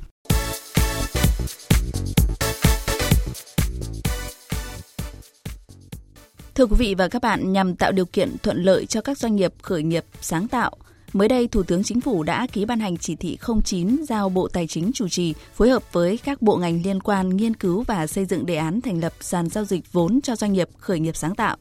[6.55, 9.37] Thưa quý vị và các bạn, nhằm tạo điều kiện thuận lợi cho các doanh
[9.37, 10.77] nghiệp khởi nghiệp sáng tạo,
[11.13, 14.49] mới đây, Thủ tướng Chính phủ đã ký ban hành chỉ thị 09 giao Bộ
[14.49, 18.07] Tài chính chủ trì, phối hợp với các bộ ngành liên quan nghiên cứu và
[18.07, 21.17] xây dựng đề án thành lập sàn giao dịch vốn cho doanh nghiệp khởi nghiệp
[21.17, 21.57] sáng tạo.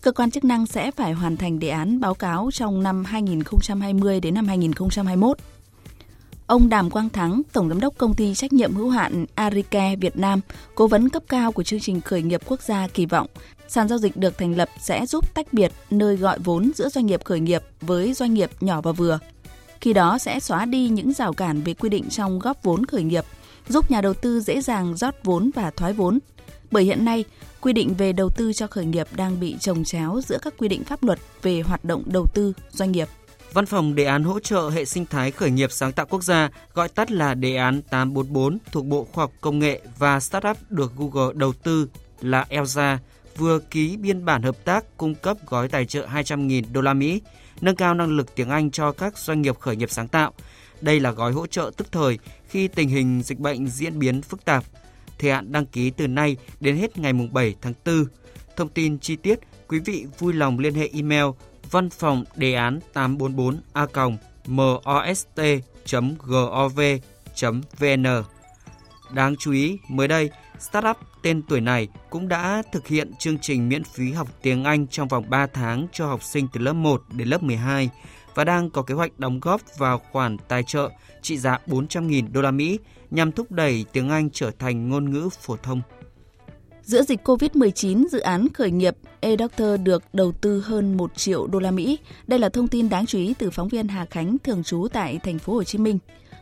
[0.00, 4.20] Cơ quan chức năng sẽ phải hoàn thành đề án báo cáo trong năm 2020
[4.20, 5.38] đến năm 2021.
[6.50, 10.16] Ông Đàm Quang Thắng, Tổng Giám đốc Công ty Trách nhiệm hữu hạn Arike Việt
[10.16, 10.40] Nam,
[10.74, 13.26] cố vấn cấp cao của chương trình khởi nghiệp quốc gia kỳ vọng
[13.68, 17.06] sàn giao dịch được thành lập sẽ giúp tách biệt nơi gọi vốn giữa doanh
[17.06, 19.18] nghiệp khởi nghiệp với doanh nghiệp nhỏ và vừa.
[19.80, 23.02] Khi đó sẽ xóa đi những rào cản về quy định trong góp vốn khởi
[23.02, 23.24] nghiệp,
[23.68, 26.18] giúp nhà đầu tư dễ dàng rót vốn và thoái vốn.
[26.70, 27.24] Bởi hiện nay,
[27.60, 30.68] quy định về đầu tư cho khởi nghiệp đang bị trồng chéo giữa các quy
[30.68, 33.08] định pháp luật về hoạt động đầu tư doanh nghiệp.
[33.52, 36.50] Văn phòng đề án hỗ trợ hệ sinh thái khởi nghiệp sáng tạo quốc gia,
[36.74, 40.92] gọi tắt là đề án 844 thuộc Bộ Khoa học Công nghệ và Startup được
[40.96, 41.88] Google đầu tư
[42.20, 42.98] là ELSA,
[43.36, 47.20] vừa ký biên bản hợp tác cung cấp gói tài trợ 200.000 đô la Mỹ,
[47.60, 50.32] nâng cao năng lực tiếng Anh cho các doanh nghiệp khởi nghiệp sáng tạo.
[50.80, 54.44] Đây là gói hỗ trợ tức thời khi tình hình dịch bệnh diễn biến phức
[54.44, 54.64] tạp.
[55.18, 58.04] Thời hạn đăng ký từ nay đến hết ngày 7 tháng 4.
[58.56, 59.38] Thông tin chi tiết,
[59.68, 61.24] quý vị vui lòng liên hệ email
[61.70, 63.86] văn phòng đề án 844 a
[64.46, 65.26] most.gov.vn.
[69.12, 73.68] Đáng chú ý, mới đây, startup tên tuổi này cũng đã thực hiện chương trình
[73.68, 77.02] miễn phí học tiếng Anh trong vòng 3 tháng cho học sinh từ lớp 1
[77.12, 77.90] đến lớp 12
[78.34, 80.90] và đang có kế hoạch đóng góp vào khoản tài trợ
[81.22, 82.78] trị giá 400.000 đô la Mỹ
[83.10, 85.82] nhằm thúc đẩy tiếng Anh trở thành ngôn ngữ phổ thông.
[86.82, 91.58] Giữa dịch COVID-19, dự án khởi nghiệp eDoctor được đầu tư hơn 1 triệu đô
[91.58, 91.98] la Mỹ.
[92.26, 95.20] Đây là thông tin đáng chú ý từ phóng viên Hà Khánh thường trú tại
[95.22, 95.98] thành phố Hồ Chí Minh.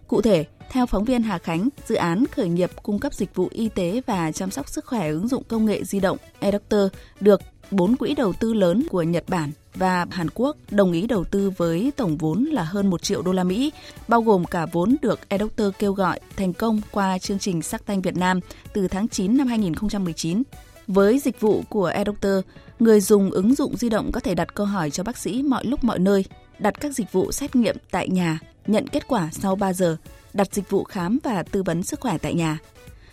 [0.08, 3.48] Cụ thể, theo phóng viên Hà Khánh, dự án khởi nghiệp cung cấp dịch vụ
[3.50, 6.80] y tế và chăm sóc sức khỏe ứng dụng công nghệ di động eDoctor
[7.20, 11.24] được bốn quỹ đầu tư lớn của Nhật Bản và Hàn Quốc đồng ý đầu
[11.24, 13.72] tư với tổng vốn là hơn 1 triệu đô la Mỹ,
[14.08, 18.00] bao gồm cả vốn được eDoctor kêu gọi thành công qua chương trình Sắc Tanh
[18.00, 18.40] Việt Nam
[18.72, 20.42] từ tháng 9 năm 2019.
[20.86, 22.44] Với dịch vụ của eDoctor,
[22.78, 25.64] người dùng ứng dụng di động có thể đặt câu hỏi cho bác sĩ mọi
[25.66, 26.24] lúc mọi nơi,
[26.58, 29.96] đặt các dịch vụ xét nghiệm tại nhà, nhận kết quả sau 3 giờ,
[30.32, 32.58] đặt dịch vụ khám và tư vấn sức khỏe tại nhà.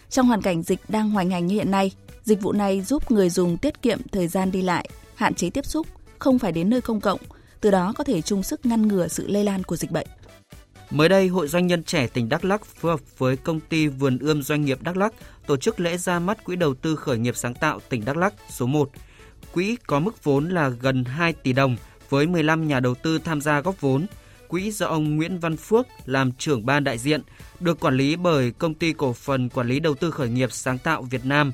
[0.10, 1.92] Trong hoàn cảnh dịch đang hoành hành như hiện nay,
[2.26, 5.66] dịch vụ này giúp người dùng tiết kiệm thời gian đi lại, hạn chế tiếp
[5.66, 5.88] xúc,
[6.20, 7.20] không phải đến nơi công cộng,
[7.62, 10.08] từ đó có thể chung sức ngăn ngừa sự lây lan của dịch bệnh.
[10.92, 14.18] Mới đây, Hội Doanh nhân trẻ tỉnh Đắk Lắk phối hợp với công ty Vườn
[14.20, 15.14] ươm doanh nghiệp Đắk Lắk
[15.48, 18.34] tổ chức lễ ra mắt Quỹ đầu tư khởi nghiệp sáng tạo tỉnh Đắk Lắk
[18.50, 18.90] số 1.
[19.54, 21.76] Quỹ có mức vốn là gần 2 tỷ đồng
[22.10, 24.06] với 15 nhà đầu tư tham gia góp vốn.
[24.48, 27.22] Quỹ do ông Nguyễn Văn Phước làm trưởng ban đại diện,
[27.60, 30.78] được quản lý bởi Công ty Cổ phần Quản lý Đầu tư Khởi nghiệp Sáng
[30.78, 31.52] tạo Việt Nam.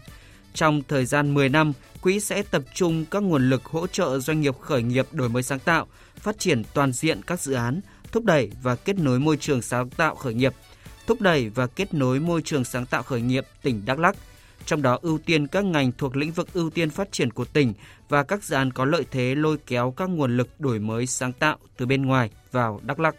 [0.54, 4.42] Trong thời gian 10 năm, quỹ sẽ tập trung các nguồn lực hỗ trợ doanh
[4.42, 7.82] nghiệp khởi nghiệp đổi mới sáng tạo, phát triển toàn diện các dự án,
[8.12, 10.54] thúc đẩy và kết nối môi trường sáng tạo khởi nghiệp,
[11.08, 14.16] thúc đẩy và kết nối môi trường sáng tạo khởi nghiệp tỉnh Đắk Lắk,
[14.66, 17.74] trong đó ưu tiên các ngành thuộc lĩnh vực ưu tiên phát triển của tỉnh
[18.10, 21.34] và các dự án có lợi thế lôi kéo các nguồn lực đổi mới sáng
[21.34, 23.16] tạo từ bên ngoài vào Đắk Lắk.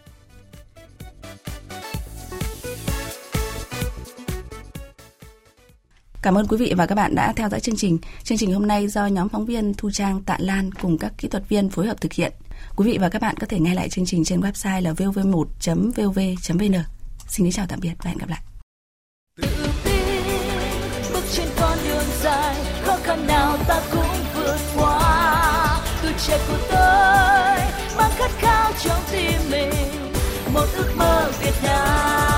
[6.23, 7.99] Cảm ơn quý vị và các bạn đã theo dõi chương trình.
[8.25, 11.29] Chương trình hôm nay do nhóm phóng viên Thu Trang, Tạ Lan cùng các kỹ
[11.29, 12.33] thuật viên phối hợp thực hiện.
[12.77, 16.83] Quý vị và các bạn có thể nghe lại chương trình trên website là vv1.vv.vn.
[17.29, 18.41] Xin kính chào tạm biệt và hẹn gặp lại.
[19.37, 19.49] Tự
[19.85, 25.81] tin, bước trên con đường dài, khó khăn nào ta cũng vượt qua.
[26.03, 27.59] Tuổi trẻ của tôi
[27.97, 29.70] mang khát khao trong tim mình,
[30.55, 32.32] một ước mơ Việt Nam.